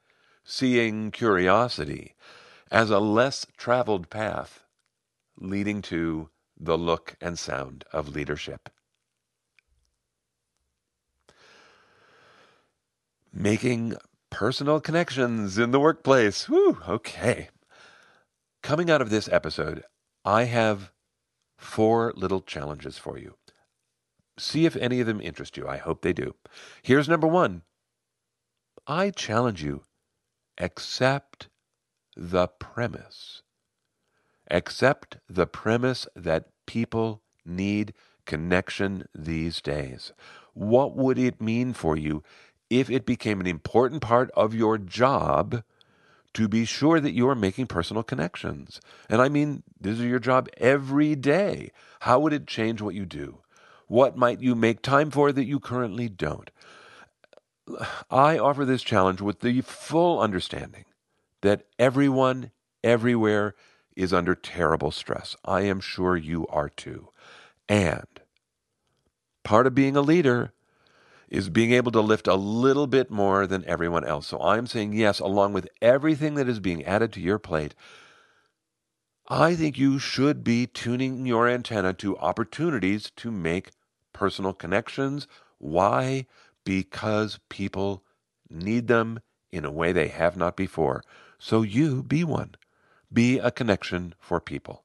seeing 0.46 1.11
curiosity 1.11 2.14
as 2.70 2.88
a 2.88 3.00
less 3.00 3.44
traveled 3.56 4.08
path 4.08 4.62
leading 5.38 5.82
to 5.82 6.30
the 6.56 6.78
look 6.78 7.16
and 7.20 7.37
sound 7.38 7.85
of 7.92 8.08
leadership. 8.08 8.70
Making 13.38 13.97
personal 14.31 14.81
connections 14.81 15.59
in 15.59 15.71
the 15.71 15.78
workplace. 15.78 16.49
Whew, 16.49 16.78
okay. 16.88 17.50
Coming 18.62 18.90
out 18.90 19.02
of 19.02 19.11
this 19.11 19.28
episode, 19.28 19.85
I 20.25 20.45
have 20.45 20.90
four 21.59 22.14
little 22.16 22.40
challenges 22.40 22.97
for 22.97 23.19
you. 23.19 23.35
See 24.38 24.64
if 24.64 24.75
any 24.76 25.00
of 25.00 25.07
them 25.07 25.21
interest 25.21 25.59
you. 25.59 25.69
I 25.69 25.76
hope 25.76 26.00
they 26.00 26.14
do. 26.14 26.35
Here's 26.83 27.11
number 27.11 27.26
one 27.26 27.61
I 28.87 29.11
challenge 29.11 29.62
you 29.62 29.83
accept 30.57 31.50
the 32.16 32.49
premise. 32.49 33.43
Accept 34.50 35.19
the 35.28 35.47
premise 35.47 36.09
that 36.16 36.47
people 36.66 37.21
need 37.45 37.93
connection 38.25 39.07
these 39.14 39.61
days. 39.61 40.12
What 40.55 40.97
would 40.97 41.19
it 41.19 41.40
mean 41.40 41.75
for 41.75 41.97
you 41.97 42.23
if 42.70 42.90
it 42.90 43.06
became 43.06 43.40
an 43.40 43.46
important 43.46 44.02
part 44.02 44.30
of 44.32 44.54
your 44.54 44.78
job 44.78 45.62
to 46.35 46.49
be 46.49 46.64
sure 46.64 47.00
that 47.00 47.14
you 47.14 47.28
are 47.28 47.35
making 47.35 47.66
personal 47.66 48.02
connections? 48.02 48.80
And 49.08 49.23
I 49.23 49.28
mean, 49.28 49.62
this 49.80 49.99
is 49.99 50.04
your 50.04 50.18
job 50.18 50.49
every 50.58 51.14
day. 51.14 51.70
How 52.00 52.18
would 52.20 52.32
it 52.32 52.46
change 52.46 52.82
what 52.82 52.94
you 52.94 53.06
do? 53.06 53.38
What 53.87 54.16
might 54.16 54.40
you 54.40 54.54
make 54.54 54.82
time 54.82 55.11
for 55.11 55.32
that 55.32 55.44
you 55.44 55.61
currently 55.61 56.08
don't? 56.08 56.50
I 58.11 58.38
offer 58.38 58.64
this 58.64 58.82
challenge 58.82 59.20
with 59.20 59.40
the 59.40 59.61
full 59.61 60.20
understanding 60.20 60.85
that 61.42 61.66
everyone, 61.78 62.50
everywhere, 62.85 63.54
is 63.96 64.12
under 64.12 64.35
terrible 64.35 64.90
stress. 64.90 65.35
I 65.44 65.62
am 65.62 65.80
sure 65.80 66.16
you 66.16 66.46
are 66.49 66.68
too. 66.68 67.08
And 67.68 68.06
part 69.42 69.66
of 69.66 69.75
being 69.75 69.96
a 69.96 70.02
leader 70.02 70.52
is 71.28 71.49
being 71.49 71.73
able 71.73 71.92
to 71.92 72.00
lift 72.00 72.26
a 72.26 72.35
little 72.35 72.87
bit 72.87 73.11
more 73.11 73.47
than 73.47 73.64
everyone 73.66 74.04
else. 74.04 74.26
So 74.28 74.40
I'm 74.40 74.66
saying 74.66 74.92
yes, 74.92 75.18
along 75.21 75.52
with 75.52 75.68
everything 75.83 76.35
that 76.35 76.49
is 76.49 76.61
being 76.61 76.85
added 76.85 77.12
to 77.14 77.21
your 77.21 77.38
plate. 77.38 77.75
I 79.28 79.56
think 79.56 79.76
you 79.76 79.99
should 79.99 80.45
be 80.45 80.66
tuning 80.66 81.26
your 81.26 81.49
antenna 81.49 81.92
to 81.95 82.16
opportunities 82.18 83.11
to 83.16 83.30
make 83.33 83.71
personal 84.12 84.52
connections. 84.52 85.26
Why? 85.59 86.26
because 86.66 87.38
people 87.49 88.02
need 88.50 88.88
them 88.88 89.21
in 89.52 89.64
a 89.64 89.71
way 89.71 89.92
they 89.92 90.09
have 90.09 90.37
not 90.37 90.56
before. 90.56 91.02
So 91.38 91.62
you 91.62 92.02
be 92.02 92.25
one. 92.25 92.56
Be 93.11 93.38
a 93.38 93.52
connection 93.52 94.14
for 94.18 94.40
people. 94.40 94.85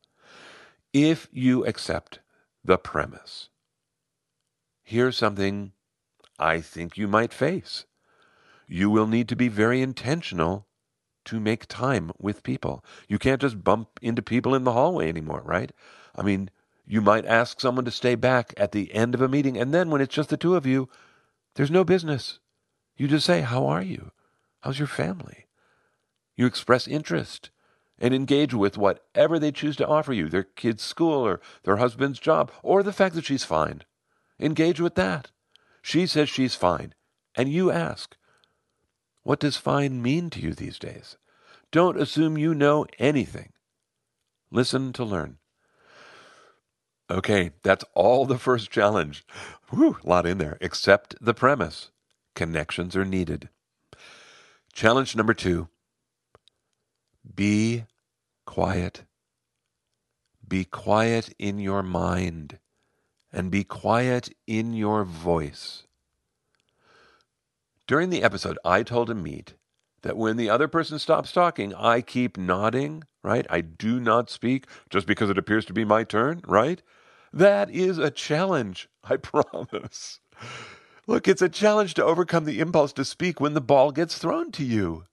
If 0.94 1.28
you 1.34 1.66
accept 1.66 2.20
the 2.64 2.78
premise, 2.78 3.50
here's 4.84 5.18
something 5.18 5.72
I 6.42 6.60
think 6.60 6.98
you 6.98 7.08
might 7.08 7.34
face. 7.34 7.86
You 8.68 8.90
will 8.90 9.06
need 9.06 9.30
to 9.30 9.36
be 9.36 9.48
very 9.48 9.82
intentional 9.82 10.68
to 11.26 11.40
make 11.40 11.68
time 11.68 12.12
with 12.18 12.42
people. 12.42 12.84
You 13.08 13.20
can't 13.20 13.40
just 13.40 13.64
bump 13.64 14.00
into 14.02 14.24
people 14.24 14.56
in 14.56 14.64
the 14.64 14.74
hallway 14.74 15.08
anymore, 15.08 15.44
right? 15.46 15.72
I 16.16 16.24
mean, 16.24 16.50
you 16.88 17.00
might 17.00 17.26
ask 17.26 17.62
someone 17.62 17.86
to 17.86 17.92
stay 17.92 18.16
back 18.16 18.56
at 18.58 18.72
the 18.72 18.92
end 18.94 19.14
of 19.14 19.22
a 19.22 19.30
meeting, 19.30 19.56
and 19.56 19.72
then 19.72 19.92
when 19.92 20.02
it's 20.02 20.16
just 20.16 20.30
the 20.30 20.38
two 20.38 20.56
of 20.56 20.66
you, 20.66 20.90
there's 21.56 21.70
no 21.70 21.84
business. 21.84 22.40
You 22.98 23.08
just 23.08 23.26
say, 23.26 23.42
How 23.42 23.68
are 23.68 23.84
you? 23.84 24.12
How's 24.62 24.80
your 24.80 24.88
family? 24.88 25.46
You 26.36 26.48
express 26.48 26.88
interest 26.88 27.52
and 28.00 28.16
engage 28.16 28.54
with 28.54 28.80
whatever 28.80 29.38
they 29.38 29.52
choose 29.52 29.76
to 29.76 29.88
offer 29.88 30.12
you 30.12 30.28
their 30.28 30.44
kid's 30.44 30.82
school 30.82 31.26
or 31.26 31.40
their 31.64 31.78
husband's 31.78 32.20
job 32.20 32.52
or 32.64 32.82
the 32.82 32.94
fact 32.94 33.14
that 33.14 33.26
she's 33.26 33.44
fine. 33.44 33.84
Engage 34.40 34.82
with 34.82 34.96
that. 34.96 35.30
She 35.82 36.06
says 36.08 36.30
she's 36.30 36.56
fine. 36.56 36.94
And 37.36 37.50
you 37.50 37.72
ask, 37.72 38.16
What 39.24 39.40
does 39.40 39.58
fine 39.58 40.02
mean 40.02 40.30
to 40.32 40.40
you 40.40 40.54
these 40.54 40.80
days? 40.80 41.18
Don't 41.72 42.00
assume 42.00 42.38
you 42.38 42.54
know 42.54 42.86
anything. 43.00 43.54
Listen 44.52 44.94
to 44.94 45.06
learn. 45.06 45.38
Okay, 47.10 47.52
that's 47.64 47.86
all 47.94 48.26
the 48.26 48.38
first 48.38 48.72
challenge. 48.72 49.26
Whew, 49.70 49.98
a 50.04 50.08
lot 50.10 50.26
in 50.26 50.38
there. 50.38 50.58
Accept 50.62 51.16
the 51.22 51.34
premise. 51.34 51.92
Connections 52.36 52.96
are 52.96 53.06
needed. 53.06 53.50
Challenge 54.74 55.16
number 55.16 55.34
two 55.34 55.68
be 57.36 57.86
quiet. 58.46 59.04
Be 60.48 60.66
quiet 60.66 61.34
in 61.40 61.60
your 61.60 61.84
mind 61.84 62.60
and 63.32 63.52
be 63.52 63.64
quiet 63.64 64.30
in 64.48 64.74
your 64.74 65.04
voice. 65.04 65.84
During 67.88 68.10
the 68.10 68.24
episode, 68.24 68.58
I 68.64 68.84
told 68.84 69.10
Amit 69.10 69.54
that 70.02 70.18
when 70.18 70.38
the 70.38 70.50
other 70.50 70.68
person 70.68 71.00
stops 71.00 71.32
talking, 71.32 71.74
I 71.76 72.02
keep 72.02 72.38
nodding, 72.38 73.04
right? 73.24 73.46
I 73.50 73.62
do 73.62 74.00
not 74.00 74.30
speak 74.30 74.66
just 74.90 75.06
because 75.08 75.30
it 75.30 75.38
appears 75.38 75.66
to 75.66 75.74
be 75.74 75.86
my 75.86 76.04
turn, 76.04 76.42
right? 76.48 76.82
That 77.34 77.70
is 77.70 77.98
a 77.98 78.12
challenge, 78.12 78.90
I 79.04 79.18
promise. 79.18 80.20
Look, 81.08 81.28
it's 81.28 81.42
a 81.42 81.50
challenge 81.50 81.94
to 81.96 82.06
overcome 82.06 82.46
the 82.46 82.60
impulse 82.60 82.94
to 82.94 83.06
speak 83.06 83.40
when 83.40 83.54
the 83.54 83.62
ball 83.62 83.92
gets 83.92 84.18
thrown 84.18 84.52
to 84.54 84.64
you. 84.64 85.06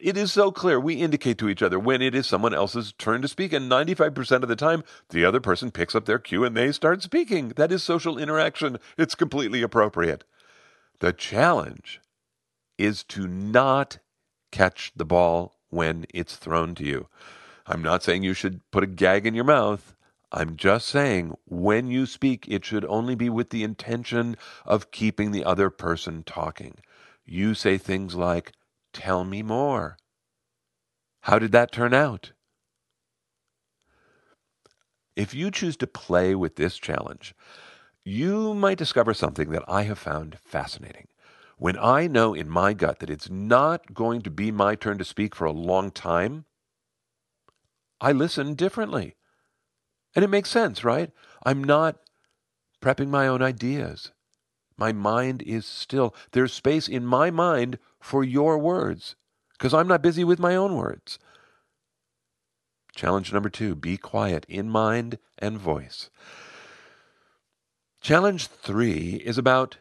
It 0.00 0.16
is 0.16 0.32
so 0.32 0.50
clear. 0.50 0.78
We 0.78 0.94
indicate 0.94 1.38
to 1.38 1.48
each 1.48 1.62
other 1.62 1.78
when 1.78 2.02
it 2.02 2.14
is 2.14 2.26
someone 2.26 2.54
else's 2.54 2.92
turn 2.92 3.22
to 3.22 3.28
speak, 3.28 3.52
and 3.52 3.70
95% 3.70 4.42
of 4.42 4.48
the 4.48 4.56
time, 4.56 4.84
the 5.10 5.24
other 5.24 5.40
person 5.40 5.70
picks 5.70 5.94
up 5.94 6.04
their 6.04 6.18
cue 6.18 6.44
and 6.44 6.56
they 6.56 6.72
start 6.72 7.02
speaking. 7.02 7.50
That 7.50 7.72
is 7.72 7.82
social 7.82 8.18
interaction. 8.18 8.78
It's 8.96 9.14
completely 9.14 9.62
appropriate. 9.62 10.24
The 11.00 11.12
challenge 11.12 12.00
is 12.78 13.04
to 13.04 13.26
not 13.26 13.98
catch 14.50 14.92
the 14.96 15.04
ball 15.04 15.56
when 15.68 16.06
it's 16.14 16.36
thrown 16.36 16.74
to 16.76 16.84
you. 16.84 17.08
I'm 17.66 17.82
not 17.82 18.02
saying 18.02 18.22
you 18.22 18.34
should 18.34 18.60
put 18.70 18.84
a 18.84 18.86
gag 18.86 19.26
in 19.26 19.34
your 19.34 19.44
mouth. 19.44 19.94
I'm 20.32 20.56
just 20.56 20.88
saying, 20.88 21.36
when 21.46 21.88
you 21.88 22.06
speak, 22.06 22.46
it 22.48 22.64
should 22.64 22.84
only 22.86 23.14
be 23.14 23.28
with 23.28 23.50
the 23.50 23.62
intention 23.62 24.36
of 24.64 24.90
keeping 24.90 25.30
the 25.30 25.44
other 25.44 25.70
person 25.70 26.22
talking. 26.24 26.78
You 27.24 27.54
say 27.54 27.78
things 27.78 28.14
like, 28.14 28.52
Tell 28.96 29.24
me 29.24 29.42
more. 29.42 29.98
How 31.20 31.38
did 31.38 31.52
that 31.52 31.70
turn 31.70 31.92
out? 31.92 32.32
If 35.14 35.34
you 35.34 35.50
choose 35.50 35.76
to 35.78 35.86
play 35.86 36.34
with 36.34 36.56
this 36.56 36.78
challenge, 36.78 37.34
you 38.04 38.54
might 38.54 38.78
discover 38.78 39.12
something 39.12 39.50
that 39.50 39.64
I 39.68 39.82
have 39.82 39.98
found 39.98 40.38
fascinating. 40.38 41.08
When 41.58 41.78
I 41.78 42.06
know 42.06 42.32
in 42.32 42.48
my 42.48 42.72
gut 42.72 43.00
that 43.00 43.10
it's 43.10 43.28
not 43.28 43.92
going 43.92 44.22
to 44.22 44.30
be 44.30 44.50
my 44.50 44.74
turn 44.76 44.96
to 44.96 45.04
speak 45.04 45.34
for 45.34 45.44
a 45.44 45.52
long 45.52 45.90
time, 45.90 46.46
I 48.00 48.12
listen 48.12 48.54
differently. 48.54 49.16
And 50.14 50.24
it 50.24 50.28
makes 50.30 50.48
sense, 50.50 50.84
right? 50.84 51.10
I'm 51.44 51.62
not 51.62 51.98
prepping 52.80 53.08
my 53.08 53.28
own 53.28 53.42
ideas, 53.42 54.12
My 54.78 54.92
mind 54.92 55.42
is 55.42 55.66
still. 55.66 56.14
There's 56.32 56.52
space 56.52 56.88
in 56.88 57.06
my 57.06 57.30
mind 57.30 57.78
for 58.06 58.22
your 58.22 58.56
words 58.56 59.16
because 59.52 59.74
I'm 59.74 59.88
not 59.88 60.00
busy 60.00 60.22
with 60.22 60.38
my 60.38 60.54
own 60.54 60.76
words. 60.76 61.18
Challenge 62.94 63.32
number 63.32 63.48
two 63.50 63.74
be 63.74 63.96
quiet 63.96 64.46
in 64.48 64.70
mind 64.70 65.18
and 65.38 65.58
voice. 65.58 66.08
Challenge 68.00 68.46
three 68.46 69.20
is 69.24 69.38
about 69.38 69.78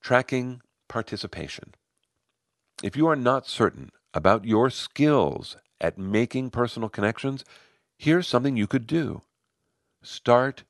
tracking 0.00 0.62
participation. 0.88 1.74
If 2.82 2.96
you 2.96 3.06
are 3.08 3.16
not 3.16 3.46
certain 3.46 3.90
about 4.14 4.46
your 4.46 4.70
skills 4.70 5.58
at 5.82 5.98
making 5.98 6.48
personal 6.48 6.88
connections, 6.88 7.44
here's 7.98 8.26
something 8.26 8.56
you 8.56 8.66
could 8.66 8.86
do 8.86 9.20
start 10.02 10.64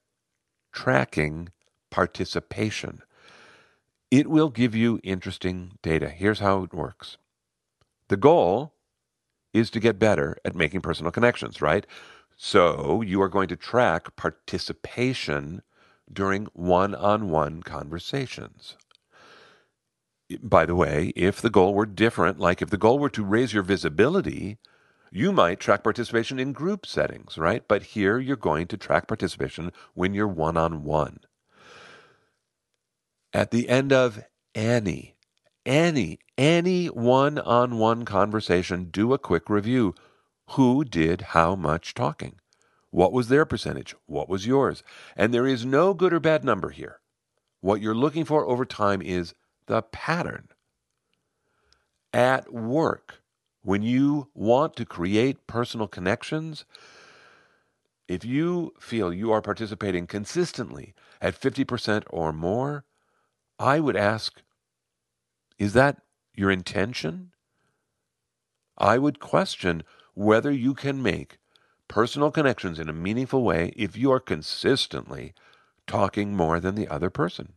tracking 0.73 1.51
participation. 1.93 3.03
It 4.15 4.31
will 4.31 4.49
give 4.49 4.77
you 4.77 5.01
interesting 5.03 5.73
data. 5.83 6.09
Here's 6.09 6.39
how 6.39 6.63
it 6.63 6.73
works 6.73 7.17
the 8.07 8.17
goal 8.17 8.73
is 9.53 9.71
to 9.71 9.81
get 9.81 9.99
better 9.99 10.37
at 10.45 10.55
making 10.55 10.83
personal 10.83 11.11
connections, 11.11 11.61
right? 11.61 11.85
So 12.37 13.03
you 13.03 13.21
are 13.23 13.29
going 13.29 13.49
to 13.49 13.57
track 13.57 14.15
participation 14.15 15.63
during 16.13 16.47
one 16.53 16.95
on 16.95 17.29
one 17.29 17.65
conversations. 17.65 18.77
By 20.41 20.65
the 20.65 20.77
way, 20.77 21.13
if 21.17 21.43
the 21.43 21.51
goal 21.51 21.75
were 21.75 21.85
different, 21.85 22.39
like 22.39 22.63
if 22.63 22.71
the 22.71 22.79
goal 22.79 23.01
were 23.01 23.11
to 23.11 23.25
raise 23.25 23.53
your 23.53 23.65
visibility, 23.65 24.59
you 25.11 25.33
might 25.33 25.59
track 25.59 25.83
participation 25.83 26.39
in 26.39 26.53
group 26.53 26.87
settings, 26.87 27.37
right? 27.37 27.67
But 27.67 27.83
here 27.83 28.21
you're 28.21 28.37
going 28.37 28.69
to 28.69 28.77
track 28.77 29.09
participation 29.09 29.73
when 29.95 30.15
you're 30.15 30.29
one 30.29 30.57
on 30.57 30.85
one. 30.85 31.19
At 33.35 33.51
the 33.51 33.69
end 33.69 33.93
of 33.93 34.23
any, 34.55 35.17
any, 35.67 36.21
any 36.39 36.87
one 36.87 37.37
on 37.41 37.79
one 37.79 38.05
conversation, 38.05 38.85
do 38.85 39.13
a 39.13 39.19
quick 39.19 39.51
review. 39.51 39.93
Who 40.51 40.85
did 40.85 41.21
how 41.21 41.57
much 41.57 41.95
talking? 41.95 42.37
What 42.91 43.13
was 43.13 43.27
their 43.27 43.45
percentage? 43.45 43.93
What 44.07 44.29
was 44.29 44.47
yours? 44.47 44.85
And 45.17 45.35
there 45.35 45.49
is 45.49 45.67
no 45.67 45.95
good 45.95 46.13
or 46.13 46.21
bad 46.21 46.45
number 46.45 46.71
here. 46.71 47.01
What 47.61 47.81
you're 47.81 47.93
looking 47.93 48.25
for 48.25 48.47
over 48.47 48.65
time 48.65 49.03
is 49.03 49.35
the 49.67 49.83
pattern. 49.83 50.51
At 52.13 52.53
work, 52.53 53.21
when 53.63 53.83
you 53.83 54.29
want 54.33 54.77
to 54.77 54.85
create 54.85 55.49
personal 55.49 55.89
connections, 55.89 56.65
if 58.07 58.25
you 58.25 58.75
feel 58.79 59.13
you 59.13 59.33
are 59.33 59.43
participating 59.43 60.07
consistently 60.07 60.95
at 61.21 61.41
50% 61.41 62.05
or 62.11 62.33
more, 62.33 62.85
I 63.59 63.81
would 63.81 63.97
ask, 63.97 64.43
is 65.59 65.73
that 65.75 66.03
your 66.35 66.51
intention? 66.51 67.33
I 68.77 68.99
would 68.99 69.21
question 69.21 69.85
whether 70.15 70.51
you 70.51 70.75
can 70.75 71.03
make 71.03 71.39
personal 71.89 72.31
connections 72.31 72.79
in 72.79 72.89
a 72.89 72.93
meaningful 72.93 73.43
way 73.43 73.73
if 73.77 73.97
you 73.97 74.11
are 74.13 74.21
consistently 74.21 75.35
talking 75.87 76.37
more 76.37 76.61
than 76.61 76.75
the 76.75 76.89
other 76.89 77.11
person. 77.11 77.55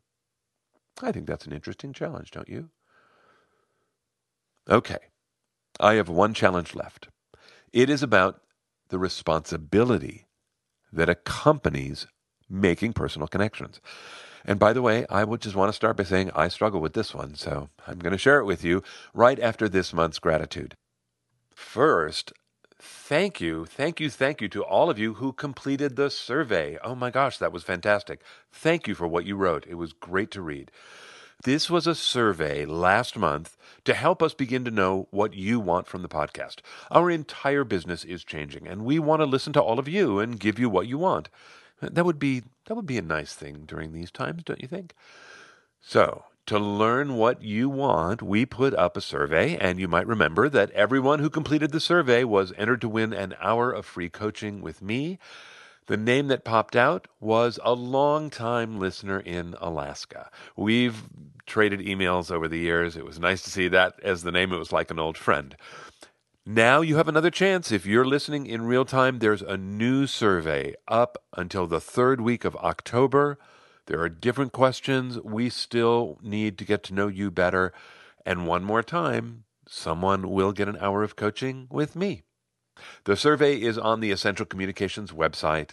I 1.01 1.11
think 1.11 1.27
that's 1.27 1.45
an 1.45 1.53
interesting 1.53 1.93
challenge, 1.93 2.31
don't 2.31 2.49
you? 2.49 2.69
Okay, 4.69 4.97
I 5.79 5.93
have 5.93 6.09
one 6.09 6.33
challenge 6.33 6.75
left. 6.75 7.07
It 7.71 7.89
is 7.89 8.03
about 8.03 8.41
the 8.89 8.99
responsibility 8.99 10.25
that 10.91 11.09
accompanies 11.09 12.07
making 12.49 12.93
personal 12.93 13.27
connections. 13.27 13.79
And 14.47 14.57
by 14.57 14.71
the 14.71 14.81
way, 14.81 15.05
I 15.09 15.25
would 15.25 15.41
just 15.41 15.57
want 15.57 15.69
to 15.69 15.75
start 15.75 15.97
by 15.97 16.03
saying 16.03 16.31
I 16.33 16.47
struggle 16.47 16.79
with 16.79 16.93
this 16.93 17.13
one, 17.13 17.35
so 17.35 17.69
I'm 17.85 17.99
going 17.99 18.13
to 18.13 18.17
share 18.17 18.39
it 18.39 18.45
with 18.45 18.63
you 18.63 18.81
right 19.13 19.39
after 19.39 19.67
this 19.67 19.93
month's 19.93 20.19
gratitude. 20.19 20.73
First, 21.53 22.31
thank 22.79 23.41
you, 23.41 23.65
thank 23.65 23.99
you, 23.99 24.09
thank 24.09 24.39
you 24.39 24.47
to 24.47 24.63
all 24.63 24.89
of 24.89 24.97
you 24.97 25.15
who 25.15 25.33
completed 25.33 25.97
the 25.97 26.09
survey. 26.09 26.77
Oh 26.81 26.95
my 26.95 27.11
gosh, 27.11 27.37
that 27.39 27.51
was 27.51 27.63
fantastic. 27.63 28.21
Thank 28.49 28.87
you 28.87 28.95
for 28.95 29.05
what 29.05 29.25
you 29.25 29.35
wrote. 29.35 29.67
It 29.67 29.75
was 29.75 29.91
great 29.91 30.31
to 30.31 30.41
read. 30.41 30.71
This 31.43 31.69
was 31.69 31.85
a 31.85 31.93
survey 31.93 32.65
last 32.65 33.17
month 33.17 33.57
to 33.83 33.93
help 33.93 34.23
us 34.23 34.33
begin 34.33 34.65
to 34.65 34.71
know 34.71 35.07
what 35.11 35.35
you 35.35 35.59
want 35.59 35.87
from 35.87 36.01
the 36.01 36.07
podcast. 36.07 36.61
Our 36.89 37.11
entire 37.11 37.63
business 37.63 38.03
is 38.03 38.23
changing, 38.23 38.65
and 38.65 38.85
we 38.85 38.97
want 38.97 39.19
to 39.21 39.25
listen 39.25 39.53
to 39.53 39.61
all 39.61 39.77
of 39.77 39.87
you 39.87 40.19
and 40.19 40.39
give 40.39 40.57
you 40.57 40.69
what 40.69 40.87
you 40.87 40.97
want. 40.97 41.29
That 41.81 42.05
would 42.05 42.19
be 42.19 42.43
that 42.65 42.75
would 42.75 42.85
be 42.85 42.97
a 42.97 43.03
nice 43.03 43.33
thing 43.33 43.63
during 43.65 43.93
these 43.93 44.11
times, 44.11 44.43
don't 44.43 44.61
you 44.61 44.67
think? 44.67 44.93
So, 45.79 46.25
to 46.47 46.59
learn 46.59 47.15
what 47.15 47.41
you 47.41 47.69
want, 47.69 48.21
we 48.21 48.45
put 48.45 48.73
up 48.73 48.97
a 48.97 49.01
survey, 49.01 49.57
and 49.57 49.79
you 49.79 49.87
might 49.87 50.07
remember 50.07 50.49
that 50.49 50.71
everyone 50.71 51.19
who 51.19 51.29
completed 51.29 51.71
the 51.71 51.79
survey 51.79 52.23
was 52.23 52.53
entered 52.57 52.81
to 52.81 52.89
win 52.89 53.13
an 53.13 53.35
hour 53.39 53.71
of 53.71 53.85
free 53.85 54.09
coaching 54.09 54.61
with 54.61 54.81
me. 54.81 55.19
The 55.87 55.97
name 55.97 56.27
that 56.27 56.43
popped 56.43 56.75
out 56.75 57.07
was 57.19 57.59
a 57.63 57.73
long-time 57.73 58.79
listener 58.79 59.19
in 59.19 59.55
Alaska. 59.59 60.29
We've 60.55 61.03
traded 61.45 61.79
emails 61.79 62.29
over 62.29 62.47
the 62.47 62.59
years. 62.59 62.97
It 62.97 63.05
was 63.05 63.19
nice 63.19 63.41
to 63.43 63.49
see 63.49 63.69
that 63.69 63.93
as 64.03 64.23
the 64.23 64.31
name. 64.31 64.51
It 64.51 64.57
was 64.57 64.73
like 64.73 64.91
an 64.91 64.99
old 64.99 65.17
friend. 65.17 65.55
Now 66.49 66.79
you 66.79 66.95
have 66.95 67.09
another 67.09 67.29
chance. 67.29 67.73
If 67.73 67.85
you're 67.85 68.05
listening 68.05 68.45
in 68.45 68.61
real 68.61 68.85
time, 68.85 69.19
there's 69.19 69.41
a 69.41 69.57
new 69.57 70.07
survey 70.07 70.75
up 70.87 71.17
until 71.33 71.67
the 71.67 71.81
third 71.81 72.21
week 72.21 72.45
of 72.45 72.55
October. 72.55 73.37
There 73.87 73.99
are 73.99 74.07
different 74.07 74.53
questions. 74.53 75.19
We 75.25 75.49
still 75.49 76.17
need 76.23 76.57
to 76.57 76.63
get 76.63 76.83
to 76.83 76.93
know 76.93 77.09
you 77.09 77.31
better. 77.31 77.73
And 78.25 78.47
one 78.47 78.63
more 78.63 78.81
time, 78.81 79.43
someone 79.67 80.29
will 80.31 80.53
get 80.53 80.69
an 80.69 80.77
hour 80.79 81.03
of 81.03 81.17
coaching 81.17 81.67
with 81.69 81.97
me. 81.97 82.23
The 83.03 83.17
survey 83.17 83.61
is 83.61 83.77
on 83.77 83.99
the 83.99 84.11
Essential 84.11 84.45
Communications 84.45 85.11
website, 85.11 85.71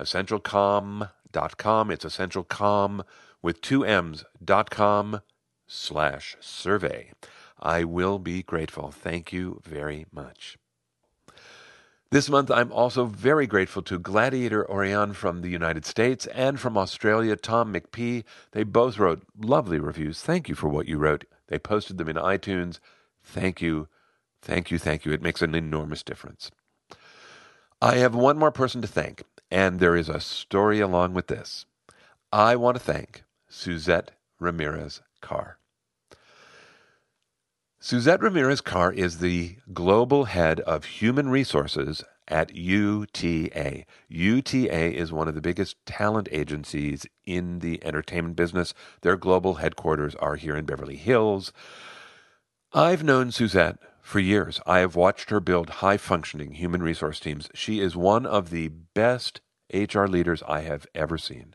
essentialcomm.com. 0.00 1.90
It's 1.92 2.04
essentialcom 2.04 3.04
with 3.42 3.60
two 3.60 3.84
M's 3.84 4.24
dot 4.44 4.70
com 4.70 5.20
slash 5.68 6.36
survey. 6.40 7.12
I 7.58 7.84
will 7.84 8.18
be 8.18 8.42
grateful. 8.42 8.90
Thank 8.90 9.32
you 9.32 9.60
very 9.64 10.06
much. 10.12 10.58
This 12.12 12.30
month, 12.30 12.52
I'm 12.52 12.70
also 12.70 13.06
very 13.06 13.48
grateful 13.48 13.82
to 13.82 13.98
Gladiator 13.98 14.70
Orion 14.70 15.12
from 15.12 15.42
the 15.42 15.48
United 15.48 15.84
States 15.84 16.26
and 16.26 16.60
from 16.60 16.78
Australia, 16.78 17.34
Tom 17.34 17.74
McPhee. 17.74 18.22
They 18.52 18.62
both 18.62 18.98
wrote 18.98 19.22
lovely 19.36 19.80
reviews. 19.80 20.22
Thank 20.22 20.48
you 20.48 20.54
for 20.54 20.68
what 20.68 20.86
you 20.86 20.98
wrote. 20.98 21.24
They 21.48 21.58
posted 21.58 21.98
them 21.98 22.08
in 22.08 22.16
iTunes. 22.16 22.78
Thank 23.24 23.60
you, 23.60 23.88
thank 24.40 24.70
you, 24.70 24.78
thank 24.78 25.04
you. 25.04 25.12
It 25.12 25.22
makes 25.22 25.42
an 25.42 25.54
enormous 25.54 26.04
difference. 26.04 26.52
I 27.82 27.96
have 27.96 28.14
one 28.14 28.38
more 28.38 28.52
person 28.52 28.80
to 28.82 28.88
thank, 28.88 29.24
and 29.50 29.80
there 29.80 29.96
is 29.96 30.08
a 30.08 30.20
story 30.20 30.78
along 30.80 31.14
with 31.14 31.26
this. 31.26 31.66
I 32.32 32.54
want 32.54 32.76
to 32.76 32.82
thank 32.82 33.24
Suzette 33.48 34.12
Ramirez 34.38 35.02
Carr. 35.20 35.55
Suzette 37.88 38.20
Ramirez 38.20 38.60
Carr 38.60 38.92
is 38.92 39.18
the 39.18 39.58
global 39.72 40.24
head 40.24 40.58
of 40.62 40.86
human 40.86 41.28
resources 41.28 42.02
at 42.26 42.52
UTA. 42.52 43.84
UTA 44.08 44.92
is 44.92 45.12
one 45.12 45.28
of 45.28 45.36
the 45.36 45.40
biggest 45.40 45.76
talent 45.86 46.28
agencies 46.32 47.06
in 47.24 47.60
the 47.60 47.78
entertainment 47.84 48.34
business. 48.34 48.74
Their 49.02 49.16
global 49.16 49.54
headquarters 49.54 50.16
are 50.16 50.34
here 50.34 50.56
in 50.56 50.64
Beverly 50.64 50.96
Hills. 50.96 51.52
I've 52.72 53.04
known 53.04 53.30
Suzette 53.30 53.78
for 54.02 54.18
years. 54.18 54.60
I 54.66 54.80
have 54.80 54.96
watched 54.96 55.30
her 55.30 55.38
build 55.38 55.70
high 55.70 55.96
functioning 55.96 56.54
human 56.54 56.82
resource 56.82 57.20
teams. 57.20 57.48
She 57.54 57.78
is 57.78 57.94
one 57.94 58.26
of 58.26 58.50
the 58.50 58.66
best 58.66 59.40
HR 59.72 60.06
leaders 60.06 60.42
I 60.48 60.62
have 60.62 60.88
ever 60.92 61.18
seen. 61.18 61.54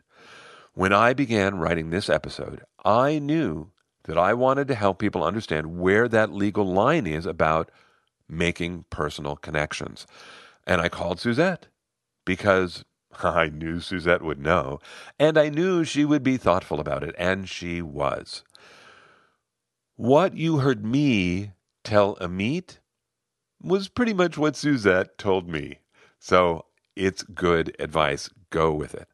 When 0.72 0.94
I 0.94 1.12
began 1.12 1.58
writing 1.58 1.90
this 1.90 2.08
episode, 2.08 2.62
I 2.82 3.18
knew 3.18 3.71
that 4.04 4.18
I 4.18 4.34
wanted 4.34 4.68
to 4.68 4.74
help 4.74 4.98
people 4.98 5.22
understand 5.24 5.78
where 5.78 6.08
that 6.08 6.32
legal 6.32 6.64
line 6.66 7.06
is 7.06 7.26
about 7.26 7.70
making 8.28 8.84
personal 8.90 9.36
connections. 9.36 10.06
And 10.66 10.80
I 10.80 10.88
called 10.88 11.20
Suzette 11.20 11.68
because 12.24 12.84
I 13.22 13.48
knew 13.48 13.80
Suzette 13.80 14.22
would 14.22 14.40
know, 14.40 14.80
and 15.18 15.36
I 15.36 15.48
knew 15.48 15.84
she 15.84 16.04
would 16.04 16.22
be 16.22 16.36
thoughtful 16.36 16.80
about 16.80 17.02
it, 17.02 17.14
and 17.18 17.48
she 17.48 17.82
was. 17.82 18.42
What 19.96 20.36
you 20.36 20.58
heard 20.58 20.84
me 20.84 21.52
tell 21.84 22.16
Amit 22.16 22.78
was 23.62 23.88
pretty 23.88 24.14
much 24.14 24.38
what 24.38 24.56
Suzette 24.56 25.18
told 25.18 25.48
me. 25.48 25.78
So 26.18 26.64
it's 26.96 27.22
good 27.22 27.76
advice. 27.78 28.30
Go 28.50 28.72
with 28.72 28.94
it. 28.94 29.08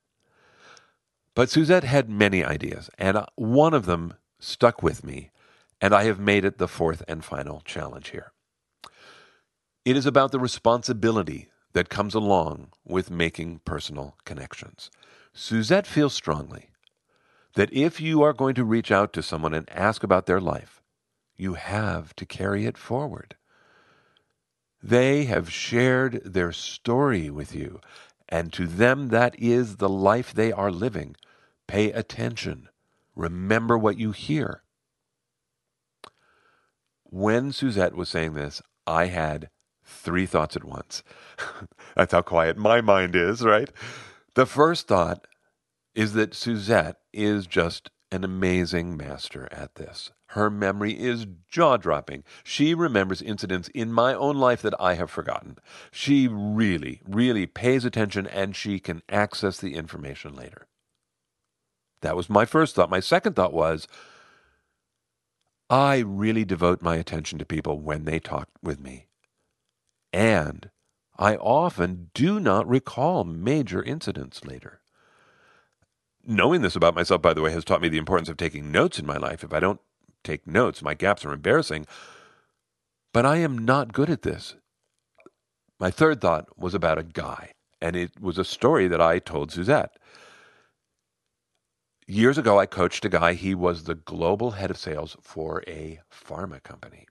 But 1.34 1.50
Suzette 1.50 1.84
had 1.84 2.08
many 2.10 2.44
ideas, 2.44 2.90
and 2.98 3.16
uh, 3.16 3.26
one 3.36 3.74
of 3.74 3.86
them 3.86 4.14
stuck 4.38 4.82
with 4.82 5.04
me, 5.04 5.30
and 5.80 5.94
I 5.94 6.04
have 6.04 6.18
made 6.18 6.44
it 6.44 6.58
the 6.58 6.68
fourth 6.68 7.02
and 7.08 7.24
final 7.24 7.60
challenge 7.64 8.10
here. 8.10 8.32
It 9.84 9.96
is 9.96 10.06
about 10.06 10.32
the 10.32 10.40
responsibility 10.40 11.48
that 11.72 11.88
comes 11.88 12.14
along 12.14 12.72
with 12.84 13.10
making 13.10 13.60
personal 13.64 14.16
connections. 14.24 14.90
Suzette 15.32 15.86
feels 15.86 16.14
strongly 16.14 16.70
that 17.54 17.72
if 17.72 18.00
you 18.00 18.22
are 18.22 18.32
going 18.32 18.54
to 18.54 18.64
reach 18.64 18.90
out 18.90 19.12
to 19.12 19.22
someone 19.22 19.54
and 19.54 19.68
ask 19.70 20.02
about 20.02 20.26
their 20.26 20.40
life, 20.40 20.82
you 21.36 21.54
have 21.54 22.14
to 22.16 22.26
carry 22.26 22.66
it 22.66 22.76
forward. 22.76 23.36
They 24.82 25.24
have 25.24 25.52
shared 25.52 26.20
their 26.24 26.52
story 26.52 27.30
with 27.30 27.54
you, 27.54 27.80
and 28.28 28.52
to 28.52 28.66
them 28.66 29.08
that 29.08 29.38
is 29.38 29.76
the 29.76 29.88
life 29.88 30.32
they 30.32 30.52
are 30.52 30.70
living. 30.70 31.16
Pay 31.66 31.90
attention. 31.92 32.68
Remember 33.18 33.76
what 33.76 33.98
you 33.98 34.12
hear. 34.12 34.62
When 37.02 37.50
Suzette 37.50 37.96
was 37.96 38.08
saying 38.08 38.34
this, 38.34 38.62
I 38.86 39.06
had 39.06 39.50
three 39.84 40.24
thoughts 40.24 40.54
at 40.54 40.62
once. 40.62 41.02
That's 41.96 42.12
how 42.12 42.22
quiet 42.22 42.56
my 42.56 42.80
mind 42.80 43.16
is, 43.16 43.42
right? 43.42 43.70
The 44.36 44.46
first 44.46 44.86
thought 44.86 45.26
is 45.96 46.12
that 46.12 46.32
Suzette 46.32 46.98
is 47.12 47.48
just 47.48 47.90
an 48.12 48.22
amazing 48.22 48.96
master 48.96 49.48
at 49.50 49.74
this. 49.74 50.12
Her 50.28 50.48
memory 50.48 50.92
is 50.92 51.26
jaw 51.50 51.76
dropping. 51.76 52.22
She 52.44 52.72
remembers 52.72 53.20
incidents 53.20 53.68
in 53.74 53.92
my 53.92 54.14
own 54.14 54.36
life 54.36 54.62
that 54.62 54.74
I 54.78 54.94
have 54.94 55.10
forgotten. 55.10 55.58
She 55.90 56.28
really, 56.28 57.02
really 57.04 57.46
pays 57.46 57.84
attention 57.84 58.28
and 58.28 58.54
she 58.54 58.78
can 58.78 59.02
access 59.08 59.58
the 59.58 59.74
information 59.74 60.36
later. 60.36 60.68
That 62.00 62.16
was 62.16 62.30
my 62.30 62.44
first 62.44 62.74
thought. 62.74 62.90
My 62.90 63.00
second 63.00 63.34
thought 63.34 63.52
was 63.52 63.88
I 65.70 65.98
really 65.98 66.44
devote 66.44 66.80
my 66.80 66.96
attention 66.96 67.38
to 67.38 67.44
people 67.44 67.78
when 67.80 68.04
they 68.04 68.18
talk 68.18 68.48
with 68.62 68.80
me. 68.80 69.06
And 70.12 70.70
I 71.18 71.36
often 71.36 72.10
do 72.14 72.40
not 72.40 72.68
recall 72.68 73.24
major 73.24 73.82
incidents 73.82 74.44
later. 74.44 74.80
Knowing 76.24 76.62
this 76.62 76.76
about 76.76 76.94
myself, 76.94 77.20
by 77.20 77.34
the 77.34 77.42
way, 77.42 77.50
has 77.50 77.64
taught 77.64 77.82
me 77.82 77.88
the 77.88 77.98
importance 77.98 78.28
of 78.28 78.36
taking 78.36 78.70
notes 78.70 78.98
in 78.98 79.06
my 79.06 79.16
life. 79.16 79.42
If 79.42 79.52
I 79.52 79.60
don't 79.60 79.80
take 80.22 80.46
notes, 80.46 80.82
my 80.82 80.94
gaps 80.94 81.24
are 81.24 81.32
embarrassing. 81.32 81.86
But 83.12 83.26
I 83.26 83.38
am 83.38 83.58
not 83.58 83.92
good 83.92 84.10
at 84.10 84.22
this. 84.22 84.54
My 85.80 85.90
third 85.90 86.20
thought 86.20 86.58
was 86.58 86.74
about 86.74 86.98
a 86.98 87.02
guy, 87.02 87.52
and 87.80 87.96
it 87.96 88.20
was 88.20 88.38
a 88.38 88.44
story 88.44 88.88
that 88.88 89.00
I 89.00 89.18
told 89.18 89.52
Suzette. 89.52 89.96
Years 92.10 92.38
ago, 92.38 92.58
I 92.58 92.64
coached 92.64 93.04
a 93.04 93.10
guy. 93.10 93.34
He 93.34 93.54
was 93.54 93.84
the 93.84 93.94
global 93.94 94.52
head 94.52 94.70
of 94.70 94.78
sales 94.78 95.14
for 95.20 95.62
a 95.68 96.00
pharma 96.10 96.62
company. 96.62 97.06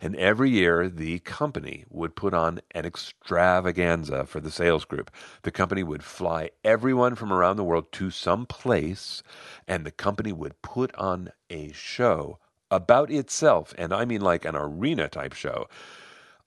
And 0.00 0.16
every 0.16 0.48
year, 0.48 0.88
the 0.88 1.18
company 1.18 1.84
would 1.90 2.16
put 2.16 2.32
on 2.32 2.60
an 2.70 2.86
extravaganza 2.86 4.24
for 4.24 4.40
the 4.40 4.50
sales 4.50 4.86
group. 4.86 5.10
The 5.42 5.50
company 5.50 5.82
would 5.82 6.02
fly 6.02 6.52
everyone 6.64 7.16
from 7.16 7.34
around 7.34 7.58
the 7.58 7.64
world 7.64 7.92
to 7.92 8.10
some 8.10 8.46
place, 8.46 9.22
and 9.68 9.84
the 9.84 9.90
company 9.90 10.32
would 10.32 10.62
put 10.62 10.94
on 10.94 11.32
a 11.50 11.70
show 11.72 12.38
about 12.70 13.10
itself. 13.10 13.74
And 13.76 13.92
I 13.92 14.06
mean 14.06 14.22
like 14.22 14.46
an 14.46 14.56
arena 14.56 15.10
type 15.10 15.34
show. 15.34 15.68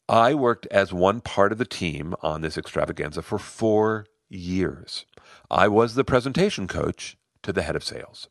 I 0.09 0.33
worked 0.33 0.65
as 0.71 0.91
one 0.91 1.21
part 1.21 1.51
of 1.51 1.59
the 1.59 1.65
team 1.65 2.15
on 2.23 2.41
this 2.41 2.57
extravaganza 2.57 3.21
for 3.21 3.37
four 3.37 4.07
years. 4.29 5.05
I 5.51 5.67
was 5.67 5.93
the 5.93 6.03
presentation 6.03 6.67
coach 6.67 7.17
to 7.43 7.53
the 7.53 7.61
head 7.61 7.75
of 7.75 7.83
sales. 7.83 8.27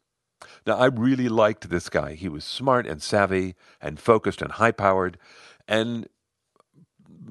Now, 0.66 0.76
I 0.76 0.86
really 0.86 1.28
liked 1.28 1.70
this 1.70 1.88
guy. 1.88 2.14
He 2.14 2.28
was 2.28 2.44
smart 2.44 2.86
and 2.86 3.00
savvy 3.00 3.54
and 3.80 4.00
focused 4.00 4.42
and 4.42 4.52
high 4.52 4.72
powered. 4.72 5.18
And 5.68 6.08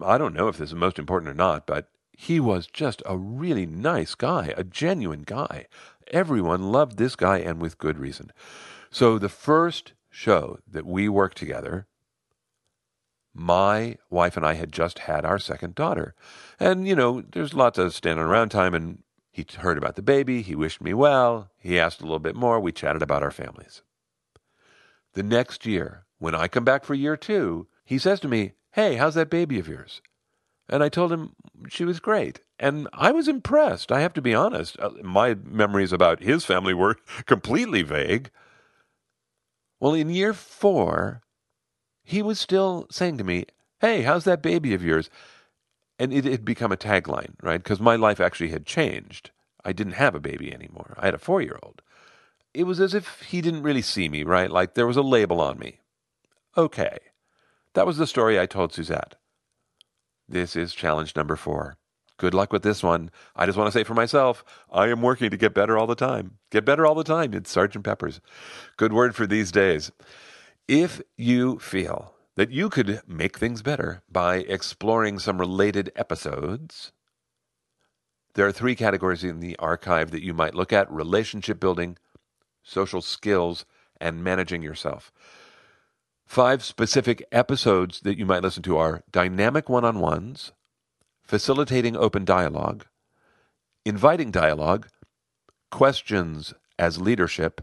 I 0.01 0.17
don't 0.17 0.33
know 0.33 0.47
if 0.47 0.57
this 0.57 0.69
is 0.69 0.75
most 0.75 0.97
important 0.97 1.29
or 1.29 1.35
not, 1.35 1.67
but 1.67 1.89
he 2.13 2.39
was 2.39 2.67
just 2.67 3.01
a 3.05 3.17
really 3.17 3.65
nice 3.65 4.15
guy, 4.15 4.53
a 4.55 4.63
genuine 4.63 5.23
guy. 5.23 5.65
Everyone 6.11 6.71
loved 6.71 6.97
this 6.97 7.15
guy 7.15 7.39
and 7.39 7.61
with 7.61 7.77
good 7.77 7.97
reason. 7.97 8.31
So 8.89 9.17
the 9.17 9.29
first 9.29 9.93
show 10.09 10.59
that 10.67 10.85
we 10.85 11.09
worked 11.09 11.37
together, 11.37 11.87
my 13.33 13.97
wife 14.09 14.35
and 14.37 14.45
I 14.45 14.53
had 14.53 14.71
just 14.71 14.99
had 14.99 15.25
our 15.25 15.39
second 15.39 15.73
daughter. 15.75 16.13
And, 16.59 16.87
you 16.87 16.95
know, 16.95 17.21
there's 17.21 17.53
lots 17.53 17.77
of 17.77 17.93
standing 17.95 18.25
around 18.25 18.49
time, 18.49 18.73
and 18.73 19.03
he 19.31 19.45
heard 19.57 19.77
about 19.77 19.95
the 19.95 20.01
baby. 20.01 20.41
He 20.41 20.55
wished 20.55 20.81
me 20.81 20.93
well. 20.93 21.49
He 21.57 21.79
asked 21.79 22.01
a 22.01 22.03
little 22.03 22.19
bit 22.19 22.35
more. 22.35 22.59
We 22.59 22.73
chatted 22.73 23.01
about 23.01 23.23
our 23.23 23.31
families. 23.31 23.81
The 25.13 25.23
next 25.23 25.65
year, 25.65 26.05
when 26.19 26.35
I 26.35 26.47
come 26.47 26.65
back 26.65 26.83
for 26.83 26.93
year 26.93 27.15
two, 27.15 27.67
he 27.85 27.97
says 27.97 28.19
to 28.21 28.27
me, 28.27 28.53
Hey, 28.73 28.95
how's 28.95 29.15
that 29.15 29.29
baby 29.29 29.57
of 29.57 29.67
yours? 29.67 30.01
And 30.69 30.83
I 30.83 30.89
told 30.89 31.11
him 31.11 31.33
she 31.69 31.83
was 31.85 31.99
great. 31.99 32.41
And 32.59 32.87
I 32.93 33.11
was 33.11 33.27
impressed. 33.27 33.91
I 33.91 34.01
have 34.01 34.13
to 34.13 34.21
be 34.21 34.33
honest. 34.33 34.77
Uh, 34.79 34.91
my 35.01 35.33
memories 35.33 35.91
about 35.91 36.21
his 36.21 36.45
family 36.45 36.73
were 36.73 36.97
completely 37.25 37.81
vague. 37.81 38.29
Well, 39.79 39.93
in 39.93 40.09
year 40.09 40.33
four, 40.33 41.21
he 42.03 42.21
was 42.21 42.39
still 42.39 42.87
saying 42.91 43.17
to 43.17 43.23
me, 43.23 43.45
Hey, 43.79 44.03
how's 44.03 44.25
that 44.25 44.43
baby 44.43 44.73
of 44.73 44.83
yours? 44.83 45.09
And 46.01 46.11
it 46.11 46.25
had 46.25 46.43
become 46.43 46.71
a 46.71 46.77
tagline, 46.77 47.35
right? 47.43 47.61
Because 47.61 47.79
my 47.79 47.95
life 47.95 48.19
actually 48.19 48.49
had 48.49 48.65
changed. 48.65 49.29
I 49.63 49.71
didn't 49.71 49.93
have 49.93 50.15
a 50.15 50.19
baby 50.19 50.51
anymore. 50.51 50.95
I 50.97 51.05
had 51.05 51.13
a 51.13 51.19
four 51.19 51.43
year 51.43 51.59
old. 51.61 51.83
It 52.55 52.63
was 52.63 52.79
as 52.79 52.95
if 52.95 53.21
he 53.21 53.39
didn't 53.39 53.61
really 53.61 53.83
see 53.83 54.09
me, 54.09 54.23
right? 54.23 54.49
Like 54.49 54.73
there 54.73 54.87
was 54.87 54.97
a 54.97 55.03
label 55.03 55.39
on 55.39 55.59
me. 55.59 55.79
Okay. 56.57 56.97
That 57.75 57.85
was 57.85 57.97
the 57.97 58.07
story 58.07 58.39
I 58.39 58.47
told 58.47 58.73
Suzette. 58.73 59.13
This 60.27 60.55
is 60.55 60.73
challenge 60.73 61.15
number 61.15 61.35
four. 61.35 61.77
Good 62.17 62.33
luck 62.33 62.51
with 62.51 62.63
this 62.63 62.81
one. 62.81 63.11
I 63.35 63.45
just 63.45 63.57
want 63.57 63.71
to 63.71 63.71
say 63.71 63.83
for 63.83 63.93
myself, 63.93 64.43
I 64.71 64.87
am 64.87 65.03
working 65.03 65.29
to 65.29 65.37
get 65.37 65.53
better 65.53 65.77
all 65.77 65.87
the 65.87 65.93
time. 65.93 66.39
Get 66.49 66.65
better 66.65 66.83
all 66.83 66.95
the 66.95 67.03
time. 67.03 67.35
It's 67.35 67.51
Sergeant 67.51 67.85
Pepper's. 67.85 68.21
Good 68.75 68.91
word 68.91 69.15
for 69.15 69.27
these 69.27 69.51
days. 69.51 69.91
If 70.67 70.99
you 71.15 71.59
feel 71.59 72.15
that 72.35 72.51
you 72.51 72.69
could 72.69 73.01
make 73.07 73.37
things 73.37 73.61
better 73.61 74.01
by 74.09 74.37
exploring 74.37 75.19
some 75.19 75.39
related 75.39 75.91
episodes. 75.95 76.91
There 78.33 78.47
are 78.47 78.51
three 78.51 78.75
categories 78.75 79.23
in 79.23 79.39
the 79.39 79.57
archive 79.57 80.11
that 80.11 80.23
you 80.23 80.33
might 80.33 80.55
look 80.55 80.71
at 80.71 80.89
relationship 80.91 81.59
building, 81.59 81.97
social 82.63 83.01
skills, 83.01 83.65
and 83.99 84.23
managing 84.23 84.61
yourself. 84.61 85.11
Five 86.25 86.63
specific 86.63 87.25
episodes 87.31 87.99
that 88.01 88.17
you 88.17 88.25
might 88.25 88.43
listen 88.43 88.63
to 88.63 88.77
are 88.77 89.03
dynamic 89.11 89.67
one 89.67 89.83
on 89.83 89.99
ones, 89.99 90.53
facilitating 91.23 91.97
open 91.97 92.23
dialogue, 92.23 92.85
inviting 93.83 94.31
dialogue, 94.31 94.87
questions 95.71 96.53
as 96.79 97.01
leadership, 97.01 97.61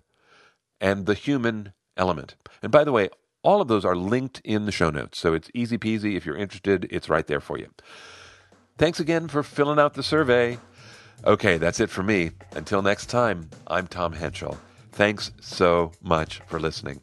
and 0.81 1.07
the 1.07 1.15
human 1.15 1.73
element. 1.97 2.37
And 2.63 2.71
by 2.71 2.85
the 2.85 2.93
way, 2.93 3.09
all 3.43 3.61
of 3.61 3.69
those 3.69 3.85
are 3.85 3.97
linked 3.97 4.41
in 4.45 4.67
the 4.67 4.73
show 4.73 4.91
notes, 4.91 5.19
so 5.19 5.35
it's 5.35 5.51
easy 5.55 5.79
peasy. 5.79 6.17
If 6.17 6.27
you're 6.27 6.37
interested, 6.37 6.87
it's 6.91 7.09
right 7.09 7.27
there 7.27 7.41
for 7.41 7.59
you. 7.59 7.69
Thanks 8.77 9.01
again 9.01 9.29
for 9.29 9.43
filling 9.43 9.79
out 9.79 9.95
the 9.95 10.03
survey. 10.03 10.59
Okay, 11.25 11.59
that's 11.59 11.81
it 11.81 11.91
for 11.91 12.03
me. 12.03 12.31
Until 12.53 12.83
next 12.83 13.07
time, 13.07 13.51
I'm 13.67 13.87
Tom 13.87 14.13
Henschel. 14.13 14.59
Thanks 14.93 15.33
so 15.41 15.93
much 16.01 16.41
for 16.47 16.61
listening. 16.61 17.01